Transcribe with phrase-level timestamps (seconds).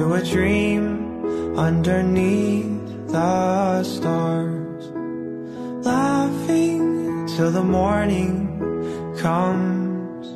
[0.00, 4.84] Through a dream underneath the stars.
[5.84, 8.48] Laughing till the morning
[9.18, 10.26] comes.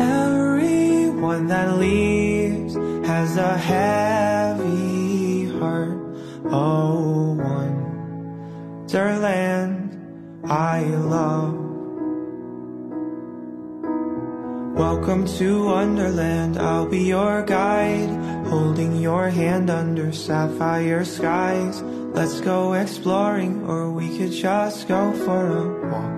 [0.00, 2.74] Everyone that leaves
[3.06, 5.96] has a heavy heart.
[6.46, 7.34] Oh,
[8.88, 9.96] wonderland
[10.50, 11.63] I love.
[14.74, 18.08] Welcome to Wonderland, I'll be your guide,
[18.48, 21.80] holding your hand under sapphire skies.
[21.80, 26.14] Let's go exploring, or we could just go for a walk.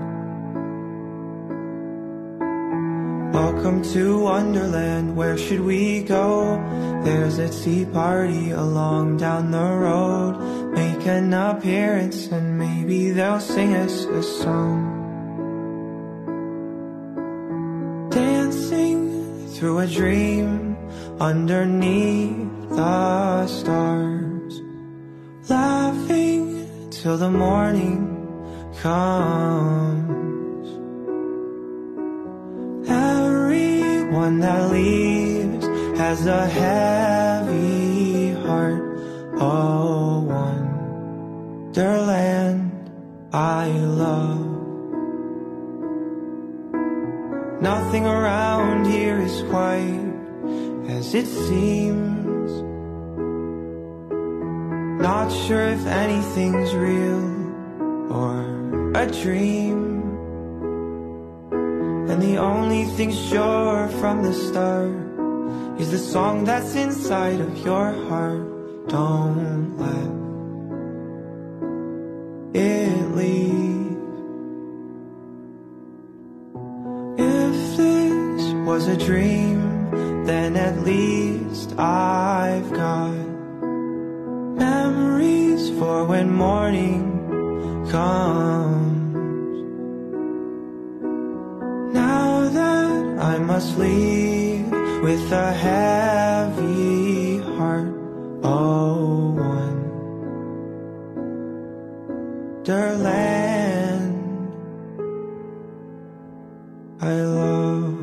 [3.34, 6.56] Welcome to Wonderland, where should we go?
[7.04, 10.72] There's a tea party along down the road.
[10.72, 14.95] Make an appearance and maybe they'll sing us a song.
[19.56, 20.76] Through a dream
[21.18, 24.60] underneath the stars.
[25.48, 28.02] Laughing till the morning
[28.82, 30.68] comes.
[32.86, 35.66] Everyone that leaves
[35.98, 38.82] has a heavy heart.
[39.38, 40.20] Oh,
[41.72, 42.70] wonderland
[43.32, 44.45] I love.
[47.66, 50.12] Nothing around here is quite
[50.86, 52.50] as it seems.
[55.02, 57.26] Not sure if anything's real
[58.14, 58.38] or
[58.94, 59.80] a dream.
[62.08, 67.90] And the only thing sure from the start is the song that's inside of your
[68.06, 68.46] heart.
[68.88, 70.10] Don't let
[72.62, 73.75] it leave.
[78.76, 79.58] Was a dream,
[80.26, 83.16] then at least I've got
[84.64, 87.02] memories for when morning
[87.90, 89.62] comes.
[91.94, 94.70] Now that I must leave
[95.00, 97.88] with a heavy heart,
[98.42, 99.30] oh,
[102.68, 103.06] wonderland
[107.00, 107.95] I love.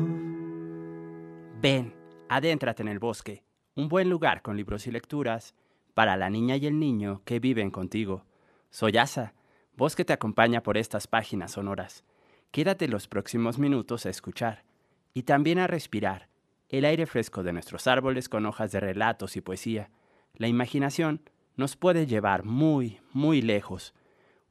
[2.34, 3.44] Adéntrate en el bosque,
[3.76, 5.54] un buen lugar con libros y lecturas
[5.94, 8.24] para la niña y el niño que viven contigo.
[8.70, 9.34] Soy Asa,
[9.76, 12.02] te acompaña por estas páginas sonoras.
[12.50, 14.64] Quédate los próximos minutos a escuchar
[15.12, 16.28] y también a respirar
[16.70, 19.90] el aire fresco de nuestros árboles con hojas de relatos y poesía.
[20.34, 21.20] La imaginación
[21.54, 23.94] nos puede llevar muy, muy lejos.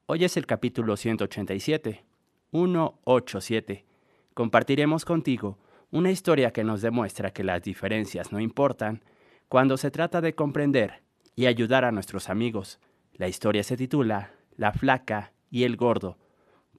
[0.06, 2.06] Hoy es el capítulo 187,
[2.50, 3.86] 187.
[4.34, 5.58] Compartiremos contigo
[5.94, 9.04] una historia que nos demuestra que las diferencias no importan
[9.48, 11.04] cuando se trata de comprender
[11.36, 12.80] y ayudar a nuestros amigos.
[13.14, 16.18] La historia se titula La flaca y el gordo.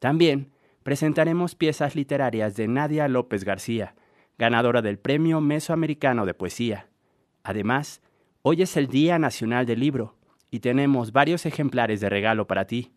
[0.00, 0.50] También
[0.82, 3.94] presentaremos piezas literarias de Nadia López García,
[4.36, 6.88] ganadora del Premio Mesoamericano de Poesía.
[7.44, 8.02] Además,
[8.42, 10.16] hoy es el Día Nacional del Libro
[10.50, 12.90] y tenemos varios ejemplares de regalo para ti.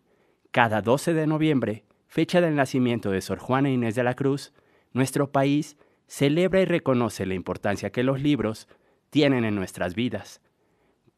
[0.50, 4.52] Cada 12 de noviembre, fecha del nacimiento de Sor Juana Inés de la Cruz,
[4.92, 5.76] nuestro país
[6.08, 8.66] celebra y reconoce la importancia que los libros
[9.10, 10.40] tienen en nuestras vidas.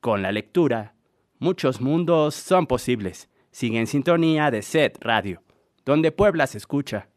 [0.01, 0.95] Con la lectura,
[1.39, 3.31] muchos mundos son posibles.
[3.51, 5.43] Sigue en sintonía de SET Radio,
[5.85, 7.09] donde Puebla se escucha.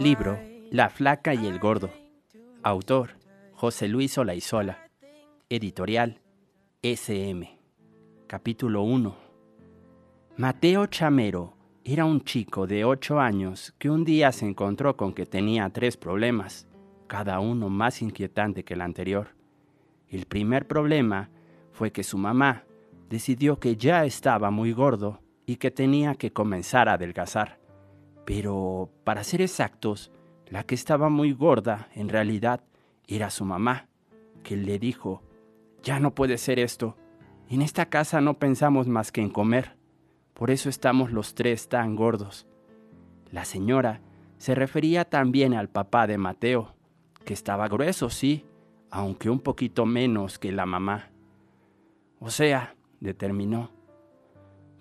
[0.00, 0.38] Libro
[0.70, 1.90] La flaca y el gordo.
[2.62, 3.10] Autor
[3.52, 4.88] José Luis Olaizola.
[5.48, 6.20] Editorial
[6.82, 7.58] SM.
[8.26, 9.16] Capítulo 1.
[10.36, 15.26] Mateo Chamero era un chico de 8 años que un día se encontró con que
[15.26, 16.66] tenía tres problemas,
[17.06, 19.28] cada uno más inquietante que el anterior.
[20.08, 21.30] El primer problema
[21.70, 22.64] fue que su mamá
[23.10, 27.63] decidió que ya estaba muy gordo y que tenía que comenzar a adelgazar.
[28.24, 30.10] Pero, para ser exactos,
[30.48, 32.62] la que estaba muy gorda en realidad
[33.06, 33.88] era su mamá,
[34.42, 35.22] que le dijo,
[35.82, 36.96] ya no puede ser esto.
[37.48, 39.76] En esta casa no pensamos más que en comer.
[40.32, 42.46] Por eso estamos los tres tan gordos.
[43.30, 44.00] La señora
[44.38, 46.74] se refería también al papá de Mateo,
[47.24, 48.44] que estaba grueso, sí,
[48.90, 51.10] aunque un poquito menos que la mamá.
[52.20, 53.70] O sea, determinó,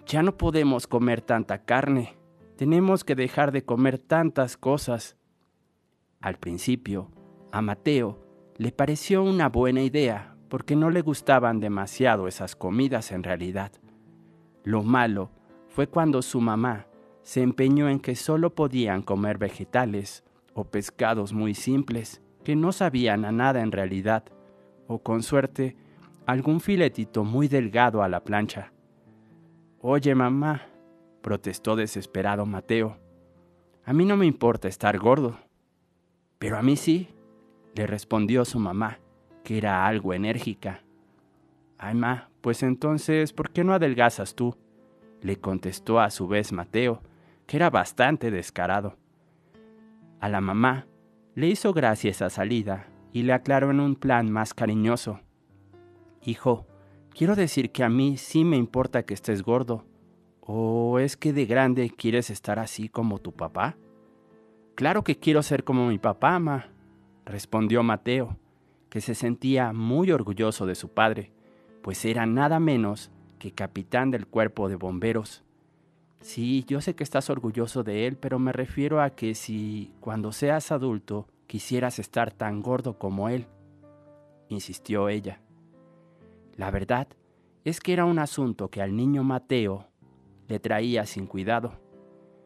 [0.05, 2.15] ya no podemos comer tanta carne,
[2.63, 5.17] tenemos que dejar de comer tantas cosas.
[6.21, 7.11] Al principio,
[7.51, 8.25] a Mateo
[8.55, 13.73] le pareció una buena idea porque no le gustaban demasiado esas comidas en realidad.
[14.63, 15.29] Lo malo
[15.67, 16.87] fue cuando su mamá
[17.21, 20.23] se empeñó en que solo podían comer vegetales
[20.53, 24.23] o pescados muy simples que no sabían a nada en realidad,
[24.87, 25.75] o con suerte
[26.25, 28.71] algún filetito muy delgado a la plancha.
[29.81, 30.61] Oye, mamá,
[31.23, 32.99] protestó desesperado Mateo,
[33.85, 35.39] a mí no me importa estar gordo.
[36.37, 37.09] Pero a mí sí,
[37.73, 38.99] le respondió su mamá,
[39.43, 40.83] que era algo enérgica.
[41.79, 44.55] Ay, ma, pues entonces, ¿por qué no adelgazas tú?
[45.21, 47.01] le contestó a su vez Mateo,
[47.47, 48.97] que era bastante descarado.
[50.19, 50.85] A la mamá
[51.33, 55.21] le hizo gracia esa salida y le aclaró en un plan más cariñoso.
[56.21, 56.67] Hijo,
[57.09, 59.85] quiero decir que a mí sí me importa que estés gordo.
[60.45, 63.77] ¿O es que de grande quieres estar así como tu papá?
[64.75, 66.67] Claro que quiero ser como mi papá, ma,
[67.25, 68.37] respondió Mateo,
[68.89, 71.31] que se sentía muy orgulloso de su padre,
[71.81, 73.09] pues era nada menos
[73.39, 75.43] que capitán del cuerpo de bomberos.
[76.19, 80.33] Sí, yo sé que estás orgulloso de él, pero me refiero a que si cuando
[80.33, 83.47] seas adulto quisieras estar tan gordo como él,
[84.49, 85.39] insistió ella.
[86.57, 87.07] La verdad
[87.63, 89.87] es que era un asunto que al niño Mateo
[90.47, 91.79] le traía sin cuidado.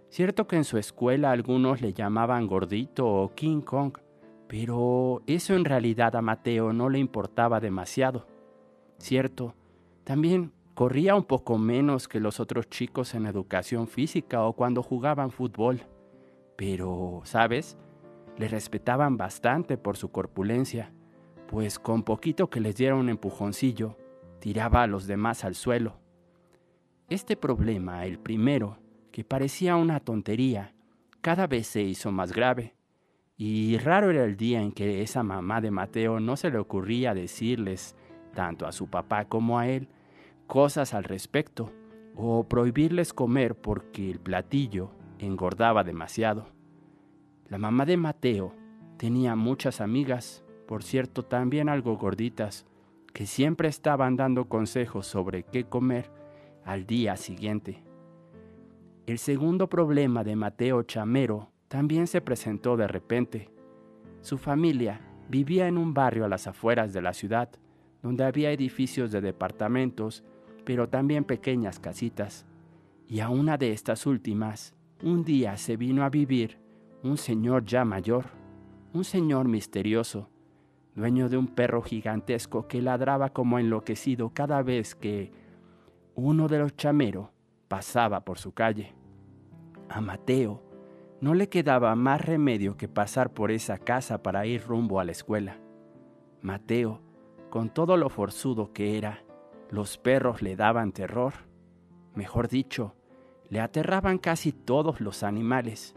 [0.10, 3.98] Cierto que en su escuela algunos le llamaban gordito o King Kong,
[4.48, 8.28] pero eso en realidad a Mateo no le importaba demasiado.
[8.98, 9.56] Cierto,
[10.04, 15.32] también corría un poco menos que los otros chicos en educación física o cuando jugaban
[15.32, 15.82] fútbol,
[16.56, 17.78] pero, ¿sabes?
[18.38, 20.94] Le respetaban bastante por su corpulencia
[21.48, 23.98] pues con poquito que les diera un empujoncillo,
[24.40, 26.00] tiraba a los demás al suelo.
[27.10, 28.80] Este problema, el primero,
[29.14, 30.74] que parecía una tontería,
[31.22, 32.76] cada vez se hizo más grave,
[33.38, 37.14] y raro era el día en que esa mamá de Mateo no se le ocurría
[37.14, 37.96] decirles,
[38.36, 39.88] tanto a su papá como a él,
[40.48, 41.72] cosas al respecto,
[42.14, 46.48] o prohibirles comer porque el platillo engordaba demasiado.
[47.48, 48.54] La mamá de Mateo
[48.98, 52.66] tenía muchas amigas, por cierto también algo gorditas,
[53.14, 56.17] que siempre estaban dando consejos sobre qué comer
[56.68, 57.82] al día siguiente.
[59.06, 63.50] El segundo problema de Mateo Chamero también se presentó de repente.
[64.20, 67.50] Su familia vivía en un barrio a las afueras de la ciudad,
[68.04, 70.26] donde había edificios de departamentos,
[70.66, 72.46] pero también pequeñas casitas.
[73.08, 76.60] Y a una de estas últimas, un día se vino a vivir
[77.02, 78.26] un señor ya mayor,
[78.92, 80.30] un señor misterioso,
[80.96, 85.47] dueño de un perro gigantesco que ladraba como enloquecido cada vez que
[86.18, 87.30] uno de los chameros
[87.68, 88.96] pasaba por su calle.
[89.88, 90.64] A Mateo
[91.22, 95.12] no le quedaba más remedio que pasar por esa casa para ir rumbo a la
[95.12, 95.60] escuela.
[96.42, 97.02] Mateo,
[97.52, 99.24] con todo lo forzudo que era,
[99.70, 101.34] los perros le daban terror.
[102.16, 102.96] Mejor dicho,
[103.50, 105.96] le aterraban casi todos los animales.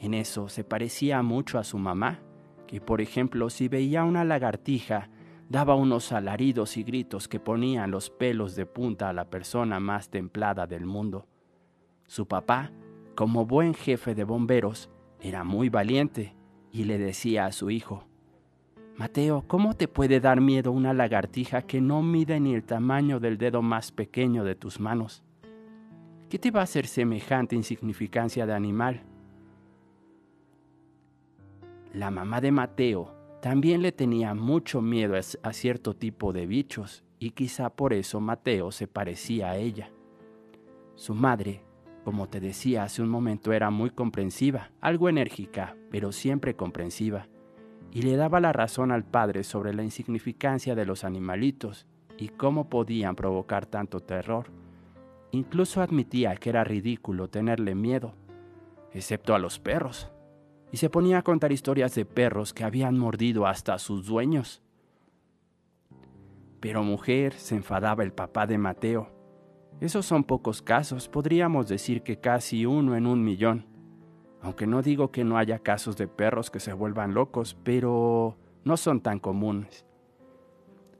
[0.00, 2.18] En eso se parecía mucho a su mamá,
[2.66, 5.08] que por ejemplo si veía una lagartija,
[5.48, 10.10] daba unos alaridos y gritos que ponían los pelos de punta a la persona más
[10.10, 11.26] templada del mundo.
[12.06, 12.72] Su papá,
[13.14, 16.34] como buen jefe de bomberos, era muy valiente
[16.72, 18.04] y le decía a su hijo,
[18.96, 23.36] Mateo, ¿cómo te puede dar miedo una lagartija que no mide ni el tamaño del
[23.36, 25.22] dedo más pequeño de tus manos?
[26.30, 29.02] ¿Qué te va a hacer semejante insignificancia de animal?
[31.92, 37.30] La mamá de Mateo también le tenía mucho miedo a cierto tipo de bichos y
[37.30, 39.90] quizá por eso Mateo se parecía a ella.
[40.94, 41.62] Su madre,
[42.04, 47.28] como te decía hace un momento, era muy comprensiva, algo enérgica, pero siempre comprensiva,
[47.92, 51.86] y le daba la razón al padre sobre la insignificancia de los animalitos
[52.18, 54.46] y cómo podían provocar tanto terror.
[55.32, 58.14] Incluso admitía que era ridículo tenerle miedo,
[58.92, 60.10] excepto a los perros,
[60.72, 64.62] y se ponía a contar historias de perros que habían mordido hasta a sus dueños.
[66.60, 69.10] Pero mujer, se enfadaba el papá de Mateo.
[69.80, 73.66] Esos son pocos casos, podríamos decir que casi uno en un millón.
[74.42, 78.76] Aunque no digo que no haya casos de perros que se vuelvan locos, pero no
[78.76, 79.84] son tan comunes.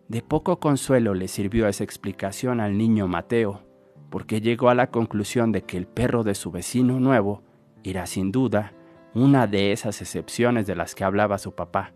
[0.09, 3.63] De poco consuelo le sirvió esa explicación al niño Mateo,
[4.11, 7.43] porque llegó a la conclusión de que el perro de su vecino nuevo
[7.83, 8.76] era sin duda
[9.17, 11.95] una de esas excepciones de las que hablaba su papá.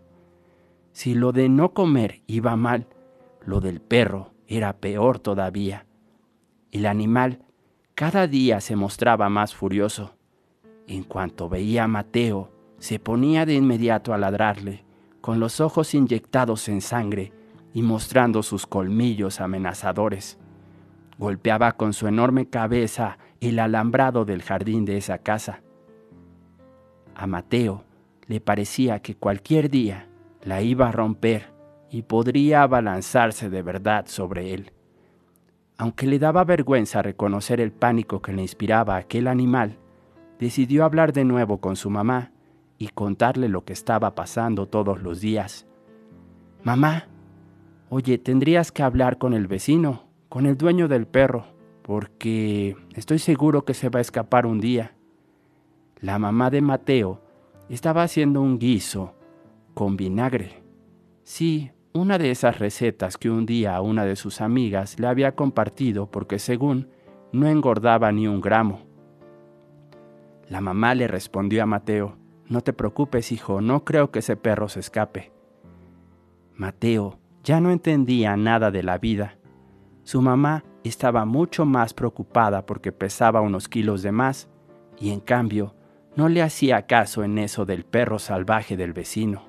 [0.91, 2.87] Si lo de no comer iba mal,
[3.45, 5.85] lo del perro era peor todavía.
[6.71, 7.43] El animal
[7.93, 10.15] cada día se mostraba más furioso.
[10.87, 12.49] En cuanto veía a Mateo,
[12.79, 14.83] se ponía de inmediato a ladrarle,
[15.21, 17.33] con los ojos inyectados en sangre
[17.71, 20.39] y mostrando sus colmillos amenazadores.
[21.19, 25.61] Golpeaba con su enorme cabeza el alambrado del jardín de esa casa.
[27.15, 27.83] A Mateo
[28.27, 30.07] le parecía que cualquier día
[30.43, 31.51] la iba a romper
[31.89, 34.71] y podría abalanzarse de verdad sobre él.
[35.77, 39.77] Aunque le daba vergüenza reconocer el pánico que le inspiraba aquel animal,
[40.39, 42.31] decidió hablar de nuevo con su mamá
[42.77, 45.67] y contarle lo que estaba pasando todos los días.
[46.63, 47.07] Mamá,
[47.89, 51.45] oye, tendrías que hablar con el vecino, con el dueño del perro,
[51.83, 54.95] porque estoy seguro que se va a escapar un día.
[56.01, 57.21] La mamá de Mateo
[57.69, 59.13] estaba haciendo un guiso
[59.75, 60.63] con vinagre.
[61.21, 66.09] Sí, una de esas recetas que un día una de sus amigas le había compartido
[66.09, 66.89] porque según
[67.31, 68.81] no engordaba ni un gramo.
[70.49, 72.17] La mamá le respondió a Mateo,
[72.47, 75.31] no te preocupes hijo, no creo que ese perro se escape.
[76.55, 79.37] Mateo ya no entendía nada de la vida.
[80.01, 84.49] Su mamá estaba mucho más preocupada porque pesaba unos kilos de más
[84.99, 85.75] y en cambio
[86.15, 89.43] no le hacía caso en eso del perro salvaje del vecino.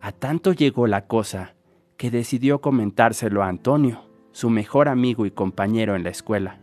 [0.00, 1.54] A tanto llegó la cosa
[1.96, 6.60] que decidió comentárselo a Antonio, su mejor amigo y compañero en la escuela.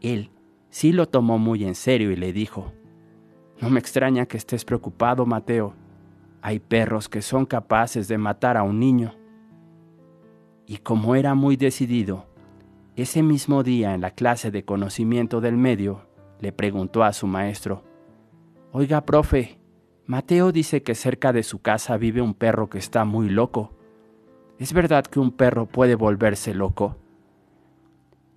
[0.00, 0.30] Él
[0.70, 2.72] sí lo tomó muy en serio y le dijo,
[3.60, 5.74] No me extraña que estés preocupado, Mateo.
[6.40, 9.14] Hay perros que son capaces de matar a un niño.
[10.66, 12.26] Y como era muy decidido,
[12.96, 16.06] ese mismo día en la clase de conocimiento del medio,
[16.40, 17.84] le preguntó a su maestro,
[18.72, 19.58] Oiga, profe,
[20.06, 23.72] Mateo dice que cerca de su casa vive un perro que está muy loco.
[24.58, 26.96] ¿Es verdad que un perro puede volverse loco?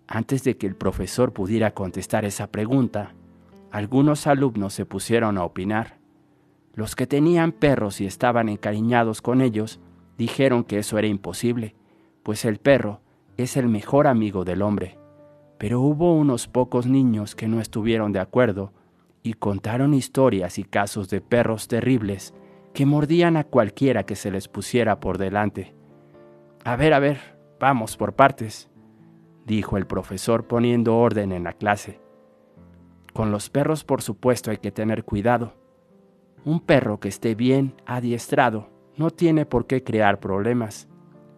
[0.07, 3.13] Antes de que el profesor pudiera contestar esa pregunta,
[3.71, 5.97] algunos alumnos se pusieron a opinar.
[6.75, 9.79] Los que tenían perros y estaban encariñados con ellos
[10.17, 11.75] dijeron que eso era imposible,
[12.23, 13.01] pues el perro
[13.37, 14.97] es el mejor amigo del hombre.
[15.63, 18.73] Pero hubo unos pocos niños que no estuvieron de acuerdo
[19.23, 22.33] y contaron historias y casos de perros terribles
[22.73, 25.73] que mordían a cualquiera que se les pusiera por delante.
[26.65, 28.69] A ver, a ver, vamos por partes,
[29.45, 32.01] dijo el profesor poniendo orden en la clase.
[33.13, 35.53] Con los perros, por supuesto, hay que tener cuidado.
[36.43, 40.89] Un perro que esté bien adiestrado no tiene por qué crear problemas,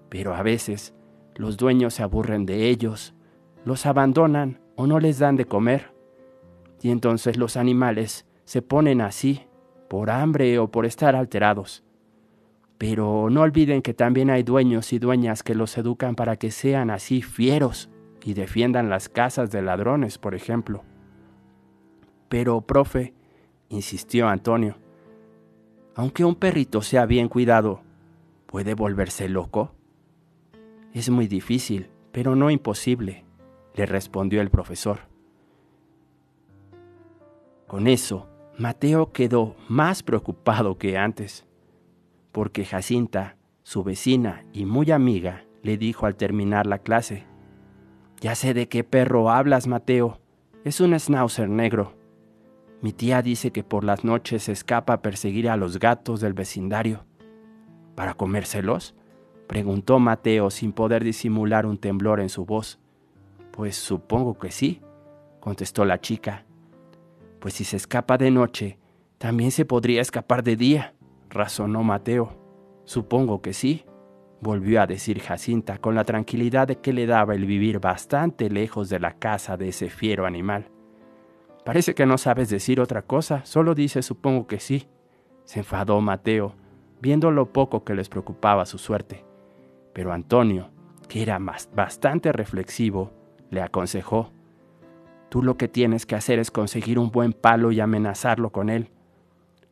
[0.09, 0.95] pero a veces
[1.35, 3.15] los dueños se aburren de ellos,
[3.65, 5.93] los abandonan o no les dan de comer
[6.81, 9.47] y entonces los animales se ponen así,
[9.89, 11.83] por hambre o por estar alterados.
[12.77, 16.91] Pero no olviden que también hay dueños y dueñas que los educan para que sean
[16.91, 17.89] así fieros
[18.23, 20.83] y defiendan las casas de ladrones, por ejemplo.
[22.29, 23.15] Pero, profe,
[23.69, 24.77] insistió Antonio,
[25.95, 27.81] aunque un perrito sea bien cuidado,
[28.45, 29.73] ¿puede volverse loco?
[30.93, 33.24] Es muy difícil, pero no imposible,
[33.75, 34.99] le respondió el profesor.
[37.67, 38.27] Con eso,
[38.57, 41.45] Mateo quedó más preocupado que antes,
[42.31, 47.25] porque Jacinta, su vecina y muy amiga, le dijo al terminar la clase,
[48.21, 50.19] Ya sé de qué perro hablas, Mateo.
[50.63, 51.97] Es un schnauzer negro.
[52.81, 56.33] Mi tía dice que por las noches se escapa a perseguir a los gatos del
[56.33, 57.05] vecindario.
[57.95, 58.95] ¿Para comérselos?
[59.47, 62.79] preguntó Mateo sin poder disimular un temblor en su voz.
[63.55, 64.81] Pues supongo que sí,
[65.39, 66.45] contestó la chica
[67.45, 68.79] pues si se escapa de noche,
[69.19, 70.95] también se podría escapar de día,
[71.29, 72.35] razonó Mateo.
[72.85, 73.85] Supongo que sí.
[74.41, 78.89] volvió a decir Jacinta con la tranquilidad de que le daba el vivir bastante lejos
[78.89, 80.71] de la casa de ese fiero animal.
[81.63, 84.87] Parece que no sabes decir otra cosa, solo dices supongo que sí.
[85.43, 86.55] Se enfadó Mateo,
[86.99, 89.23] viendo lo poco que les preocupaba su suerte.
[89.93, 90.71] Pero Antonio,
[91.07, 93.11] que era más, bastante reflexivo,
[93.55, 94.31] le aconsejó,
[95.29, 98.89] Tú lo que tienes que hacer es conseguir un buen palo y amenazarlo con él.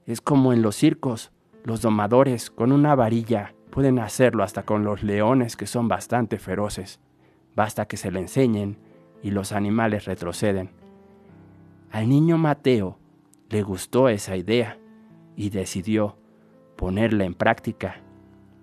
[0.05, 1.31] Es como en los circos,
[1.63, 6.99] los domadores con una varilla pueden hacerlo hasta con los leones que son bastante feroces.
[7.55, 8.77] Basta que se le enseñen
[9.21, 10.71] y los animales retroceden.
[11.91, 12.97] Al niño Mateo
[13.49, 14.77] le gustó esa idea
[15.37, 16.17] y decidió
[16.75, 18.01] ponerla en práctica,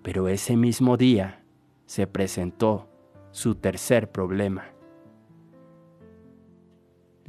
[0.03, 1.43] pero ese mismo día
[1.87, 2.89] se presentó
[3.31, 4.65] su tercer problema.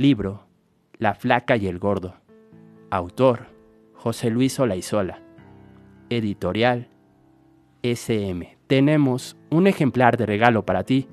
[0.02, 0.48] Libro
[0.98, 2.16] La flaca y el gordo.
[2.90, 3.46] Autor
[3.94, 5.22] José Luis Olaizola.
[6.10, 6.88] Editorial
[7.84, 8.58] SM.
[8.66, 11.06] Tenemos un ejemplar de regalo para ti.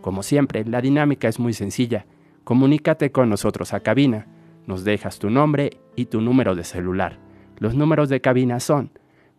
[0.00, 2.04] Como siempre, la dinámica es muy sencilla.
[2.42, 4.26] Comunícate con nosotros a cabina.
[4.66, 7.20] Nos dejas tu nombre y tu número de celular.
[7.58, 8.90] Los números de cabina son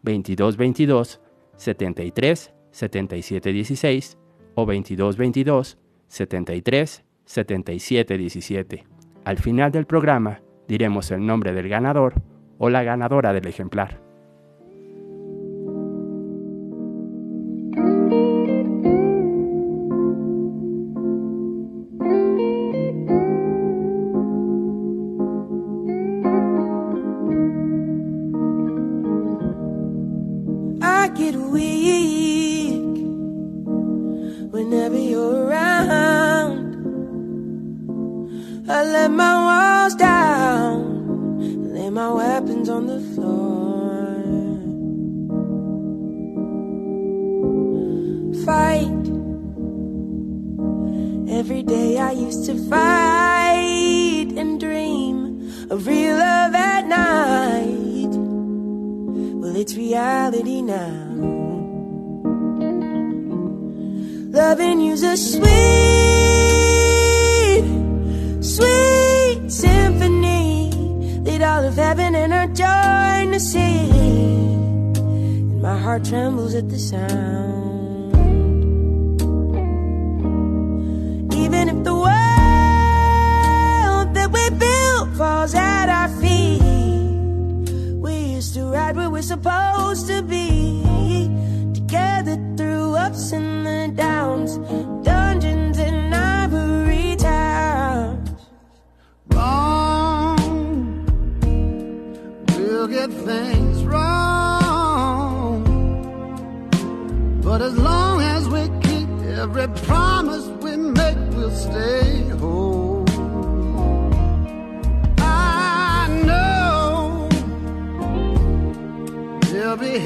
[0.04, 1.20] 2222
[1.58, 4.18] 73 77 16
[4.56, 8.93] o 2222 73 77 17.
[9.26, 12.16] Al final del programa diremos el nombre del ganador
[12.58, 14.02] o la ganadora del ejemplar.
[41.94, 43.54] My weapons on the floor.
[48.46, 49.04] Fight.
[51.40, 58.14] Every day I used to fight and dream of real love at night.
[59.40, 61.14] Well, it's reality now.
[64.32, 66.03] Loving you's a sweet,
[73.44, 74.96] sing.
[74.96, 78.14] And my heart trembles at the sound.
[81.34, 82.14] Even if the world
[84.16, 87.70] that we built falls at our feet,
[88.06, 90.93] we used to ride where we're supposed to be.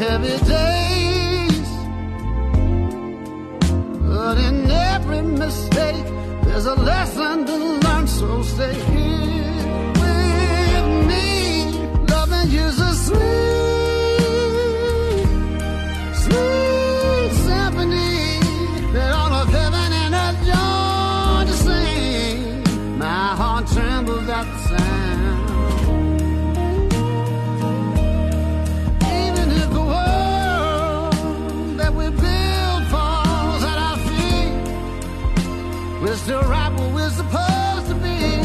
[0.08, 1.70] Heavy days.
[4.10, 6.06] But in every mistake,
[6.44, 8.08] there's a lesson to learn.
[8.08, 11.26] So stay here with me.
[12.12, 13.47] Loving you's a sweet,
[36.02, 38.42] we're supposed to be.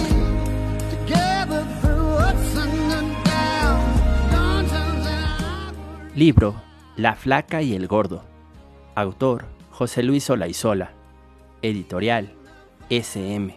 [0.91, 1.67] Together
[6.15, 6.55] Libro
[6.97, 8.23] La flaca y el gordo.
[8.95, 10.93] Autor José Luis Olaizola.
[11.63, 12.33] Editorial
[12.91, 13.55] SM.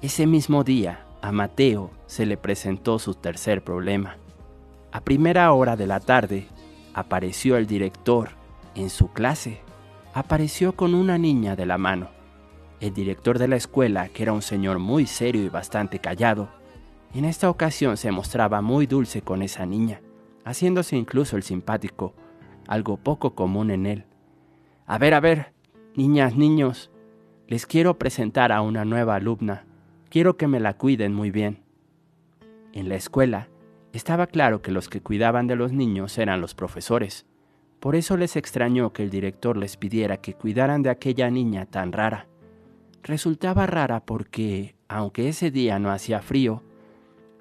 [0.00, 4.16] Ese mismo día, a Mateo se le presentó su tercer problema.
[4.92, 6.46] A primera hora de la tarde,
[6.94, 8.30] apareció el director
[8.74, 9.60] en su clase.
[10.14, 12.15] Apareció con una niña de la mano.
[12.78, 16.48] El director de la escuela, que era un señor muy serio y bastante callado,
[17.14, 20.02] en esta ocasión se mostraba muy dulce con esa niña,
[20.44, 22.12] haciéndose incluso el simpático,
[22.68, 24.04] algo poco común en él.
[24.86, 25.52] A ver, a ver,
[25.94, 26.90] niñas, niños,
[27.48, 29.64] les quiero presentar a una nueva alumna.
[30.10, 31.62] Quiero que me la cuiden muy bien.
[32.74, 33.48] En la escuela
[33.94, 37.24] estaba claro que los que cuidaban de los niños eran los profesores.
[37.80, 41.92] Por eso les extrañó que el director les pidiera que cuidaran de aquella niña tan
[41.92, 42.26] rara.
[43.06, 46.64] Resultaba rara porque, aunque ese día no hacía frío,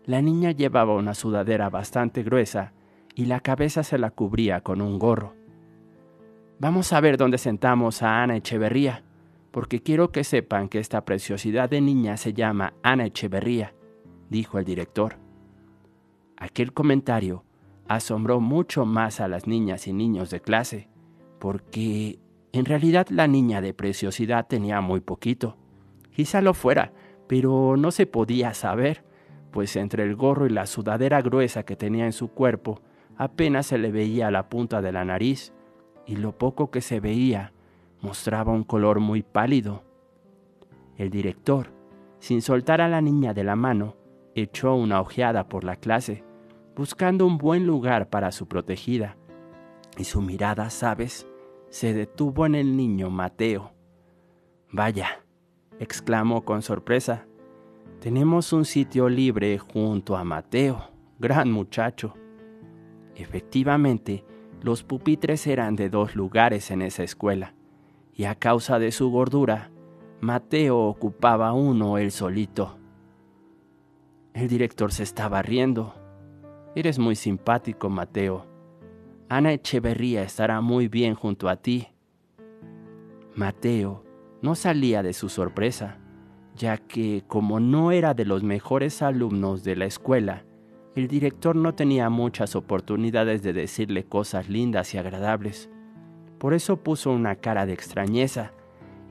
[0.05, 2.73] la niña llevaba una sudadera bastante gruesa
[3.15, 5.33] y la cabeza se la cubría con un gorro.
[6.59, 9.05] Vamos a ver dónde sentamos a Ana Echeverría,
[9.49, 13.73] porque quiero que sepan que esta preciosidad de niña se llama Ana Echeverría,
[14.29, 15.17] dijo el director.
[16.37, 17.43] Aquel comentario
[17.87, 20.89] asombró mucho más a las niñas y niños de clase,
[21.39, 22.19] porque
[22.57, 25.57] en realidad la niña de preciosidad tenía muy poquito.
[26.11, 26.93] Quizá lo fuera,
[27.27, 29.03] pero no se podía saber,
[29.51, 32.81] pues entre el gorro y la sudadera gruesa que tenía en su cuerpo
[33.17, 35.53] apenas se le veía la punta de la nariz,
[36.05, 37.53] y lo poco que se veía
[38.01, 39.83] mostraba un color muy pálido.
[40.97, 41.71] El director,
[42.19, 43.95] sin soltar a la niña de la mano,
[44.35, 46.23] echó una ojeada por la clase,
[46.75, 49.17] buscando un buen lugar para su protegida,
[49.97, 51.25] y su mirada, sabes,
[51.75, 53.73] se detuvo en el niño Mateo.
[54.71, 55.25] Vaya,
[55.77, 57.27] exclamó con sorpresa,
[57.99, 62.13] tenemos un sitio libre junto a Mateo, gran muchacho.
[63.13, 64.23] Efectivamente,
[64.61, 67.55] los pupitres eran de dos lugares en esa escuela,
[68.13, 69.69] y a causa de su gordura,
[70.21, 72.77] Mateo ocupaba uno él solito.
[74.33, 75.93] El director se estaba riendo.
[76.73, 78.54] Eres muy simpático, Mateo.
[79.27, 81.87] Ana Echeverría estará muy bien junto a ti.
[83.33, 84.03] Mateo
[84.43, 85.97] no salía de su sorpresa,
[86.55, 90.45] ya que como no era de los mejores alumnos de la escuela,
[90.95, 95.71] el director no tenía muchas oportunidades de decirle cosas lindas y agradables.
[96.37, 98.53] Por eso puso una cara de extrañeza,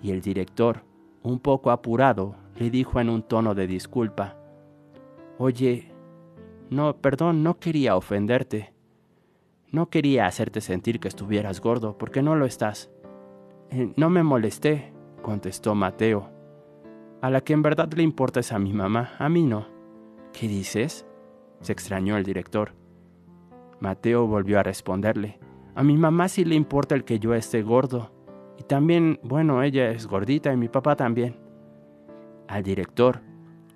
[0.00, 0.84] y el director,
[1.22, 4.36] un poco apurado, le dijo en un tono de disculpa,
[5.38, 5.90] Oye,
[6.70, 8.73] no, perdón, no quería ofenderte.
[9.74, 12.92] No quería hacerte sentir que estuvieras gordo, porque no lo estás.
[13.70, 16.30] Eh, no me molesté, contestó Mateo.
[17.20, 19.66] A la que en verdad le importa es a mi mamá, a mí no.
[20.32, 21.08] ¿Qué dices?
[21.60, 22.76] se extrañó el director.
[23.80, 25.40] Mateo volvió a responderle.
[25.74, 28.12] A mi mamá sí le importa el que yo esté gordo.
[28.56, 31.36] Y también, bueno, ella es gordita y mi papá también.
[32.46, 33.22] Al director,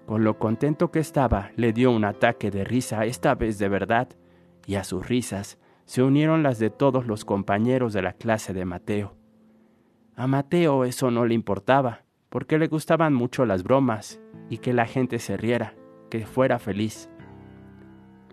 [0.07, 4.09] con lo contento que estaba, le dio un ataque de risa, esta vez de verdad,
[4.65, 8.67] y a sus risas se unieron las de todos los compañeros de la clase de
[8.67, 9.17] Mateo.
[10.17, 14.21] A Mateo eso no le importaba, porque le gustaban mucho las bromas
[14.51, 15.77] y que la gente se riera,
[16.11, 17.09] que fuera feliz.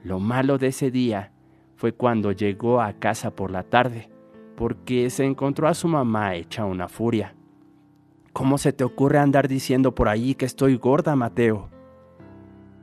[0.03, 1.31] Lo malo de ese día
[1.77, 4.09] fue cuando llegó a casa por la tarde,
[4.57, 7.35] porque se encontró a su mamá hecha una furia.
[8.33, 11.69] ¿Cómo se te ocurre andar diciendo por ahí que estoy gorda, Mateo?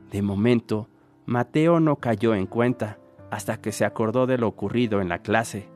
[0.09, 0.89] De momento,
[1.27, 2.97] Mateo no cayó en cuenta
[3.33, 5.69] hasta que se acordó de lo ocurrido en la clase.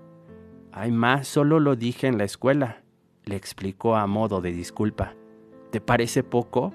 [0.71, 2.83] Ay, más, solo lo dije en la escuela,
[3.25, 5.15] le explicó a modo de disculpa.
[5.71, 6.73] ¿Te parece poco?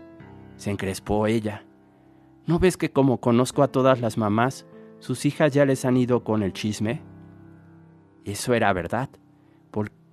[0.57, 1.64] se encrespó ella.
[2.47, 4.66] ¿No ves que como conozco a todas las mamás,
[5.01, 7.01] sus hijas ya les han ido con el chisme?
[8.25, 9.09] Eso era verdad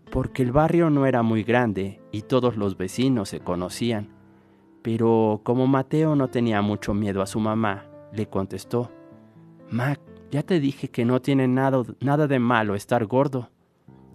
[0.09, 4.09] porque el barrio no era muy grande y todos los vecinos se conocían.
[4.81, 8.91] Pero como Mateo no tenía mucho miedo a su mamá, le contestó,
[9.69, 9.99] Mac,
[10.31, 13.49] ya te dije que no tiene nada, nada de malo estar gordo.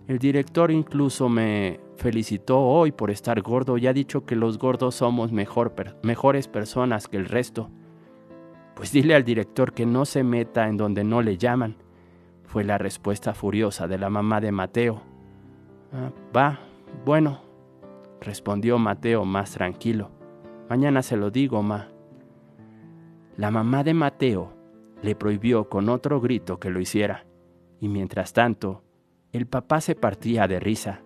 [0.06, 4.96] El director incluso me felicitó hoy por estar gordo y ha dicho que los gordos
[4.96, 7.70] somos mejor, mejores personas que el resto.
[8.74, 11.76] Pues dile al director que no se meta en donde no le llaman,
[12.44, 15.00] fue la respuesta furiosa de la mamá de Mateo.
[15.92, 16.60] Ah, va,
[17.04, 17.40] bueno,
[18.20, 20.10] respondió Mateo más tranquilo.
[20.68, 21.88] Mañana se lo digo, ma.
[23.36, 24.52] La mamá de Mateo
[25.04, 27.26] le prohibió con otro grito que lo hiciera,
[27.80, 28.82] y mientras tanto,
[29.32, 31.02] el papá se partía de risa,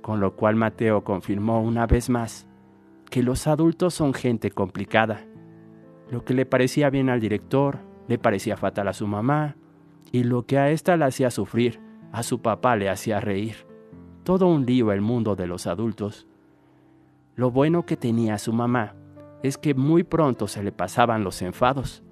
[0.00, 2.48] con lo cual Mateo confirmó una vez más
[3.10, 5.26] que los adultos son gente complicada.
[6.10, 9.56] Lo que le parecía bien al director, le parecía fatal a su mamá,
[10.10, 13.70] y lo que a ésta le hacía sufrir, a su papá le hacía reír
[14.22, 16.26] todo un lío el mundo de los adultos.
[17.34, 18.94] Lo bueno que tenía su mamá
[19.42, 22.02] es que muy pronto se le pasaban los enfados.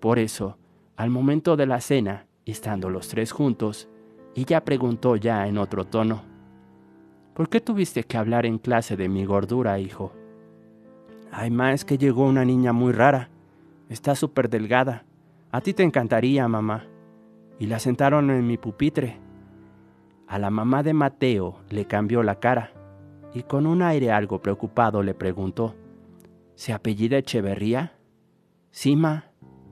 [0.00, 0.58] Por eso,
[1.02, 3.88] al momento de la cena, estando los tres juntos,
[4.36, 6.22] ella preguntó ya en otro tono,
[7.34, 10.12] ¿Por qué tuviste que hablar en clase de mi gordura, hijo?
[11.32, 13.30] Ay, ma, es que llegó una niña muy rara.
[13.88, 15.04] Está súper delgada.
[15.50, 16.84] A ti te encantaría, mamá.
[17.58, 19.18] Y la sentaron en mi pupitre.
[20.28, 22.74] A la mamá de Mateo le cambió la cara
[23.34, 25.74] y con un aire algo preocupado le preguntó,
[26.54, 27.98] ¿Se apellida Echeverría?
[28.70, 29.24] Sí, ma.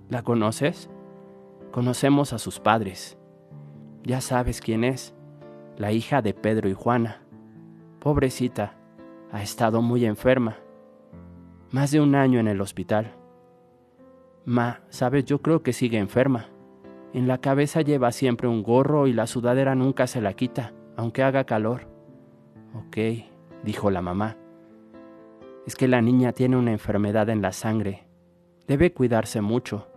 [0.09, 0.90] ¿La conoces?
[1.71, 3.17] Conocemos a sus padres.
[4.03, 5.15] Ya sabes quién es,
[5.77, 7.23] la hija de Pedro y Juana.
[8.01, 8.75] Pobrecita,
[9.31, 10.57] ha estado muy enferma.
[11.71, 13.15] Más de un año en el hospital.
[14.45, 16.49] Ma, sabes, yo creo que sigue enferma.
[17.13, 21.23] En la cabeza lleva siempre un gorro y la sudadera nunca se la quita, aunque
[21.23, 21.87] haga calor.
[22.75, 22.97] Ok,
[23.63, 24.37] dijo la mamá.
[25.67, 28.09] Es que la niña tiene una enfermedad en la sangre.
[28.67, 29.90] Debe cuidarse mucho.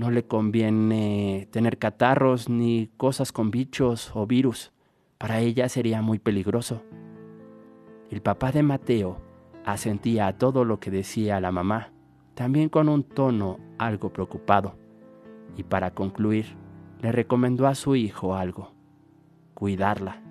[0.00, 4.72] No le conviene tener catarros ni cosas con bichos o virus.
[5.18, 6.82] Para ella sería muy peligroso.
[8.10, 9.20] El papá de Mateo
[9.66, 11.92] asentía a todo lo que decía la mamá,
[12.32, 14.74] también con un tono algo preocupado.
[15.58, 16.46] Y para concluir,
[17.02, 18.72] le recomendó a su hijo algo,
[19.52, 20.22] cuidarla,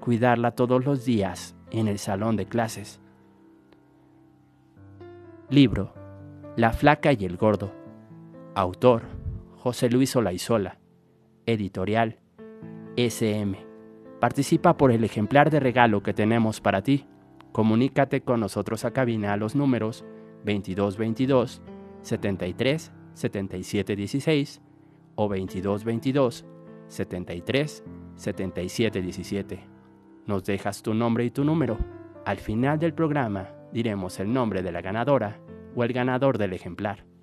[0.00, 3.02] cuidarla todos los días en el salón de clases.
[5.50, 5.92] Libro,
[6.56, 7.83] La flaca y el gordo
[8.56, 9.02] Autor,
[9.56, 10.78] José Luis Olaizola.
[11.44, 12.20] Editorial,
[12.96, 13.58] SM.
[14.20, 17.04] Participa por el ejemplar de regalo que tenemos para ti.
[17.50, 20.04] Comunícate con nosotros a cabina a los números
[20.44, 21.62] 2222
[22.02, 24.62] 73 77 16
[25.16, 26.44] o 2222
[26.86, 29.68] 73 77 17.
[30.26, 31.76] Nos dejas tu nombre y tu número.
[32.24, 35.40] Al final del programa diremos el nombre de la ganadora
[35.74, 37.13] o el ganador del ejemplar.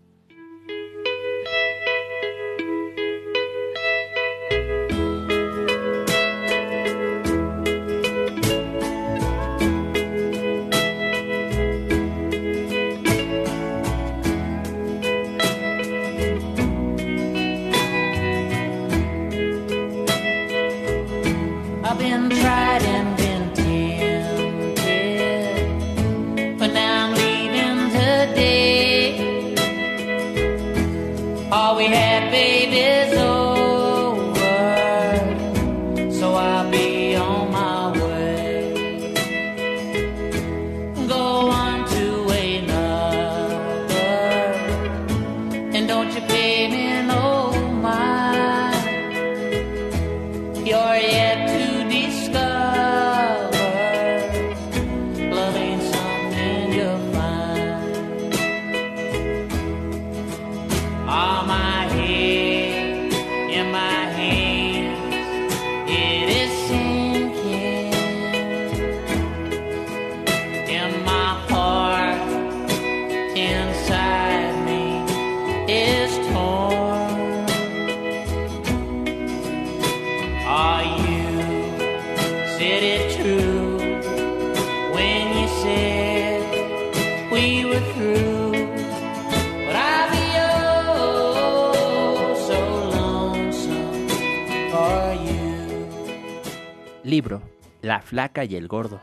[98.11, 98.99] Flaca y el gordo.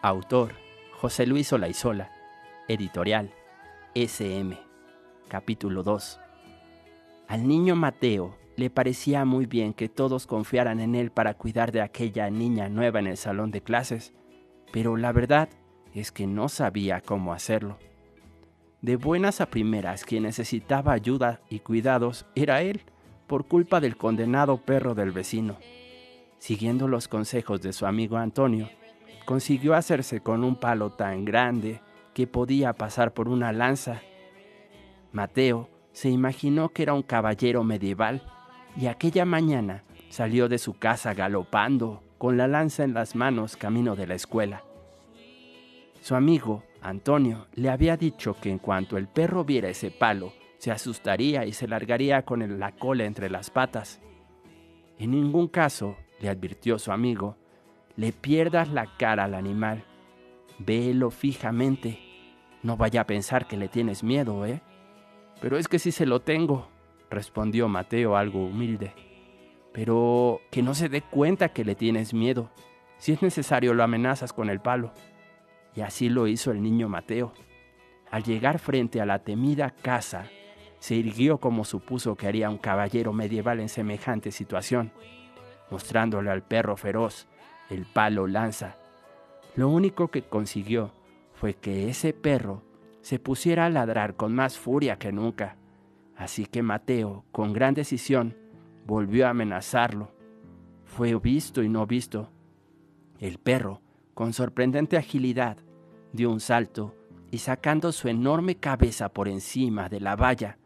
[0.00, 0.52] Autor,
[1.00, 2.12] José Luis Olaizola.
[2.68, 3.32] Editorial,
[3.96, 4.56] SM.
[5.26, 6.20] Capítulo 2.
[7.26, 11.80] Al niño Mateo le parecía muy bien que todos confiaran en él para cuidar de
[11.80, 14.12] aquella niña nueva en el salón de clases,
[14.72, 15.48] pero la verdad
[15.92, 17.76] es que no sabía cómo hacerlo.
[18.82, 22.82] De buenas a primeras, quien necesitaba ayuda y cuidados era él,
[23.26, 25.56] por culpa del condenado perro del vecino.
[26.44, 28.68] Siguiendo los consejos de su amigo Antonio,
[29.24, 31.80] consiguió hacerse con un palo tan grande
[32.12, 34.02] que podía pasar por una lanza.
[35.10, 38.22] Mateo se imaginó que era un caballero medieval
[38.76, 43.96] y aquella mañana salió de su casa galopando, con la lanza en las manos camino
[43.96, 44.64] de la escuela.
[46.02, 50.70] Su amigo, Antonio, le había dicho que en cuanto el perro viera ese palo, se
[50.70, 54.02] asustaría y se largaría con la cola entre las patas.
[54.98, 57.36] En ningún caso, le advirtió su amigo,
[57.96, 59.84] le pierdas la cara al animal.
[60.58, 61.98] Véelo fijamente.
[62.62, 64.62] No vaya a pensar que le tienes miedo, ¿eh?
[65.42, 66.68] Pero es que sí se lo tengo,
[67.10, 68.94] respondió Mateo algo humilde.
[69.74, 72.50] Pero que no se dé cuenta que le tienes miedo.
[72.96, 74.92] Si es necesario, lo amenazas con el palo.
[75.76, 77.34] Y así lo hizo el niño Mateo.
[78.10, 80.30] Al llegar frente a la temida casa,
[80.78, 84.90] se irguió como supuso que haría un caballero medieval en semejante situación,
[85.70, 87.26] mostrándole al perro feroz
[87.70, 88.76] el palo lanza.
[89.56, 90.92] Lo único que consiguió
[91.32, 92.62] fue que ese perro
[93.00, 95.56] se pusiera a ladrar con más furia que nunca.
[96.16, 98.36] Así que Mateo, con gran decisión,
[98.86, 100.10] volvió a amenazarlo.
[100.84, 102.30] Fue visto y no visto.
[103.18, 103.80] El perro,
[104.14, 105.58] con sorprendente agilidad,
[106.12, 106.94] dio un salto
[107.30, 110.58] y sacando su enorme cabeza por encima de la valla,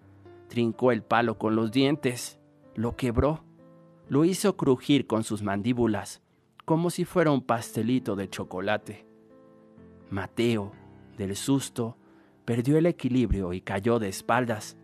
[0.49, 2.39] trincó el palo con los dientes,
[2.75, 3.43] lo quebró,
[4.09, 6.23] lo hizo crujir con sus mandíbulas,
[6.65, 9.07] como si fuera un pastelito de chocolate.
[10.11, 10.73] Mateo,
[11.17, 11.97] del susto,
[12.45, 14.79] perdió el equilibrio y cayó de espaldas.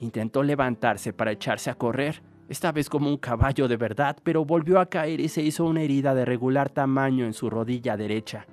[0.00, 4.80] Intentó levantarse para echarse a correr, esta vez como un caballo de verdad, pero volvió
[4.80, 8.46] a caer y se hizo una herida de regular tamaño en su rodilla derecha.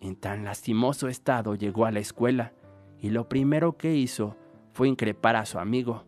[0.00, 2.52] En tan lastimoso estado llegó a la escuela
[3.00, 4.36] y lo primero que hizo
[4.72, 6.04] fue increpar a su amigo.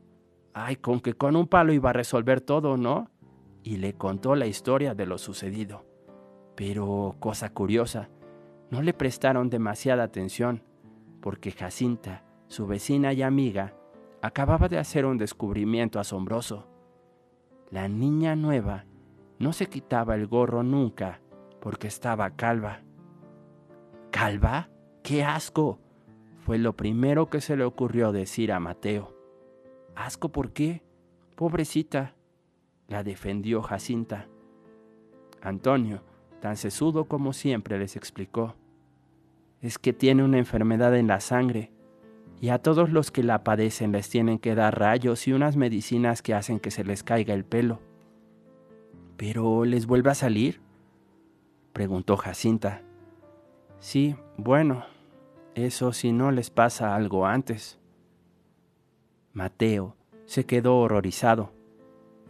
[0.58, 3.10] Ay, con que con un palo iba a resolver todo, ¿no?
[3.62, 5.84] Y le contó la historia de lo sucedido.
[6.54, 8.08] Pero, cosa curiosa,
[8.70, 10.62] no le prestaron demasiada atención,
[11.20, 13.74] porque Jacinta, su vecina y amiga,
[14.22, 16.66] acababa de hacer un descubrimiento asombroso.
[17.70, 18.86] La niña nueva
[19.38, 21.20] no se quitaba el gorro nunca
[21.60, 22.80] porque estaba calva.
[24.10, 24.70] ¿Calva?
[25.02, 25.80] ¡Qué asco!
[26.38, 29.15] Fue lo primero que se le ocurrió decir a Mateo.
[29.96, 30.82] ¿Asco por qué?
[31.34, 32.14] Pobrecita,
[32.86, 34.28] la defendió Jacinta.
[35.42, 36.02] Antonio,
[36.40, 38.54] tan sesudo como siempre, les explicó.
[39.62, 41.72] Es que tiene una enfermedad en la sangre
[42.40, 46.20] y a todos los que la padecen les tienen que dar rayos y unas medicinas
[46.20, 47.80] que hacen que se les caiga el pelo.
[49.16, 50.60] ¿Pero les vuelve a salir?
[51.72, 52.82] preguntó Jacinta.
[53.78, 54.84] Sí, bueno,
[55.54, 57.78] eso si no les pasa algo antes.
[59.36, 61.52] Mateo se quedó horrorizado.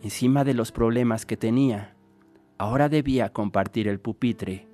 [0.02, 1.94] Encima de los problemas que tenía,
[2.58, 4.66] ahora debía compartir el pupitre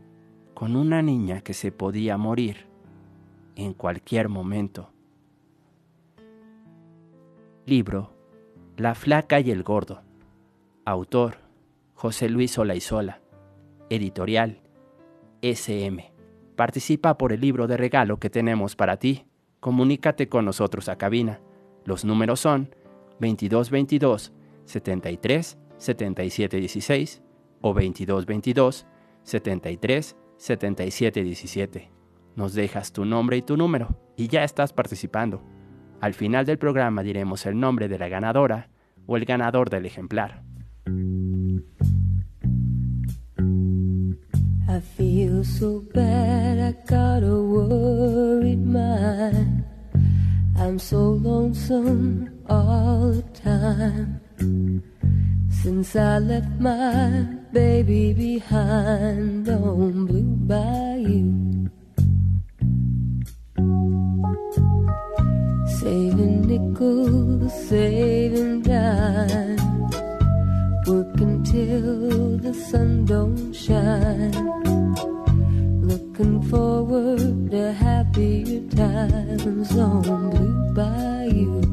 [0.55, 2.69] con una niña que se podía morir
[3.55, 4.89] en cualquier momento.
[7.67, 8.15] Libro
[8.79, 10.01] La flaca y el gordo.
[10.87, 11.37] Autor
[11.93, 13.21] José Luis Olaizola.
[13.91, 14.63] Editorial
[15.43, 16.11] SM.
[16.57, 19.27] Participa por el libro de regalo que tenemos para ti.
[19.61, 21.43] Comunícate con nosotros a cabina.
[21.85, 22.75] Los números son
[23.21, 24.33] 2222
[24.65, 27.23] 73 77 16
[27.61, 28.87] o 2222
[29.25, 31.91] 73 77 17.
[32.35, 35.43] Nos dejas tu nombre y tu número y ya estás participando.
[36.01, 38.71] Al final del programa diremos el nombre de la ganadora
[39.07, 40.43] o el ganador del ejemplar.
[50.73, 54.83] I'm so lonesome all the time.
[55.51, 61.69] Since I left my baby behind on Blue Bayou.
[65.79, 69.61] Saving nickels, saving dimes,
[70.89, 74.33] working till the sun don't shine.
[76.23, 81.72] Looking forward to happier times on Blue Bayou.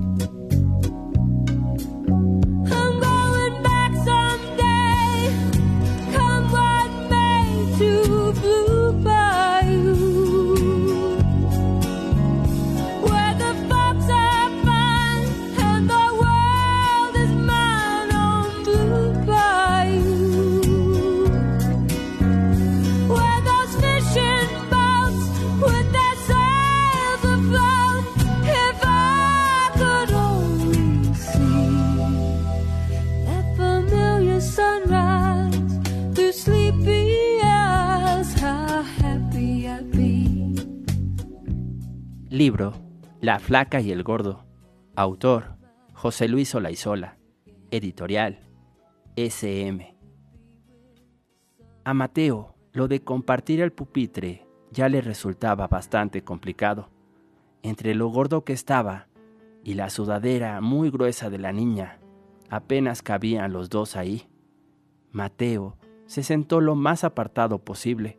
[42.39, 42.71] Libro
[43.19, 44.45] La flaca y el gordo.
[44.95, 45.57] Autor
[45.91, 47.17] José Luis Olaizola.
[47.69, 48.47] Editorial
[49.17, 49.97] SM.
[51.83, 56.89] A Mateo lo de compartir el pupitre ya le resultaba bastante complicado.
[57.61, 59.09] Entre lo gordo que estaba
[59.65, 61.99] y la sudadera muy gruesa de la niña,
[62.49, 64.29] apenas cabían los dos ahí.
[65.11, 68.17] Mateo se sentó lo más apartado posible,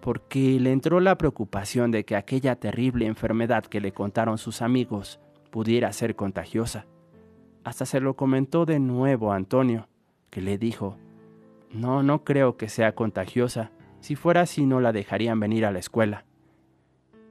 [0.00, 5.20] porque le entró la preocupación de que aquella terrible enfermedad que le contaron sus amigos
[5.50, 6.86] pudiera ser contagiosa.
[7.64, 9.88] Hasta se lo comentó de nuevo a Antonio,
[10.30, 10.96] que le dijo,
[11.70, 13.70] no, no creo que sea contagiosa,
[14.00, 16.24] si fuera así no la dejarían venir a la escuela.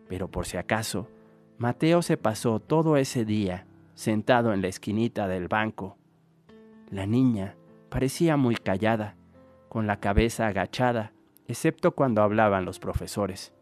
[0.07, 1.07] Pero por si acaso,
[1.57, 3.65] Mateo se pasó todo ese día
[3.95, 5.97] sentado en la esquinita del banco.
[6.89, 7.55] La niña
[7.89, 9.15] parecía muy callada,
[9.67, 11.11] con la cabeza agachada,
[11.50, 13.54] excepto cuando hablaban los profesores.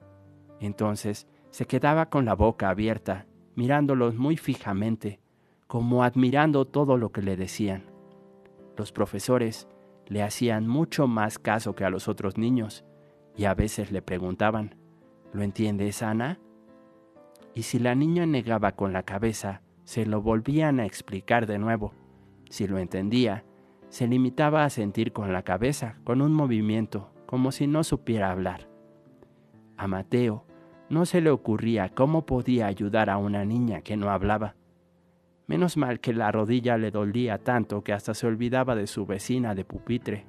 [0.59, 5.21] Entonces se quedaba con la boca abierta, mirándolos muy fijamente,
[5.67, 7.85] como admirando todo lo que le decían.
[8.75, 9.69] Los profesores
[10.05, 12.83] le hacían mucho más caso que a los otros niños,
[13.37, 14.75] y a veces le preguntaban,
[15.31, 16.39] ¿Lo entiendes, Ana?
[17.55, 21.93] Y si la niña negaba con la cabeza, se lo volvían a explicar de nuevo.
[22.49, 23.45] Si lo entendía,
[23.87, 28.67] se limitaba a sentir con la cabeza, con un movimiento, como si no supiera hablar.
[29.77, 30.45] A Mateo
[30.89, 34.55] no se le ocurría cómo podía ayudar a una niña que no hablaba.
[35.45, 39.53] Menos mal que la rodilla le dolía tanto que hasta se olvidaba de su vecina
[39.53, 40.25] de pupitre.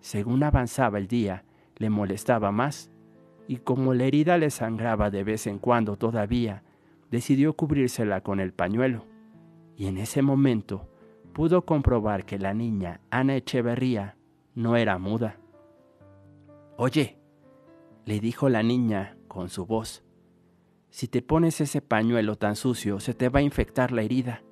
[0.00, 1.44] Según avanzaba el día,
[1.76, 2.90] le molestaba más,
[3.48, 6.62] y como la herida le sangraba de vez en cuando todavía,
[7.10, 9.06] decidió cubrírsela con el pañuelo.
[9.76, 10.88] Y en ese momento
[11.32, 14.16] pudo comprobar que la niña Ana Echeverría
[14.54, 15.41] no era muda.
[16.84, 17.16] Oye,
[18.06, 20.02] le dijo la niña con su voz,
[20.90, 24.42] si te pones ese pañuelo tan sucio se te va a infectar la herida.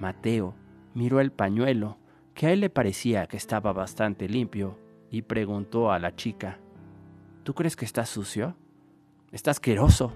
[0.00, 0.56] Mateo
[0.94, 1.98] miró el pañuelo,
[2.34, 4.80] que a él le parecía que estaba bastante limpio,
[5.12, 6.58] y preguntó a la chica,
[7.44, 8.56] ¿Tú crees que está sucio?
[9.30, 10.14] Está asqueroso,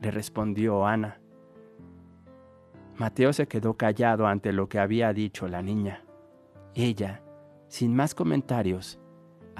[0.00, 1.20] le respondió Ana.
[2.96, 6.04] Mateo se quedó callado ante lo que había dicho la niña.
[6.76, 7.24] Ella,
[7.66, 8.99] sin más comentarios,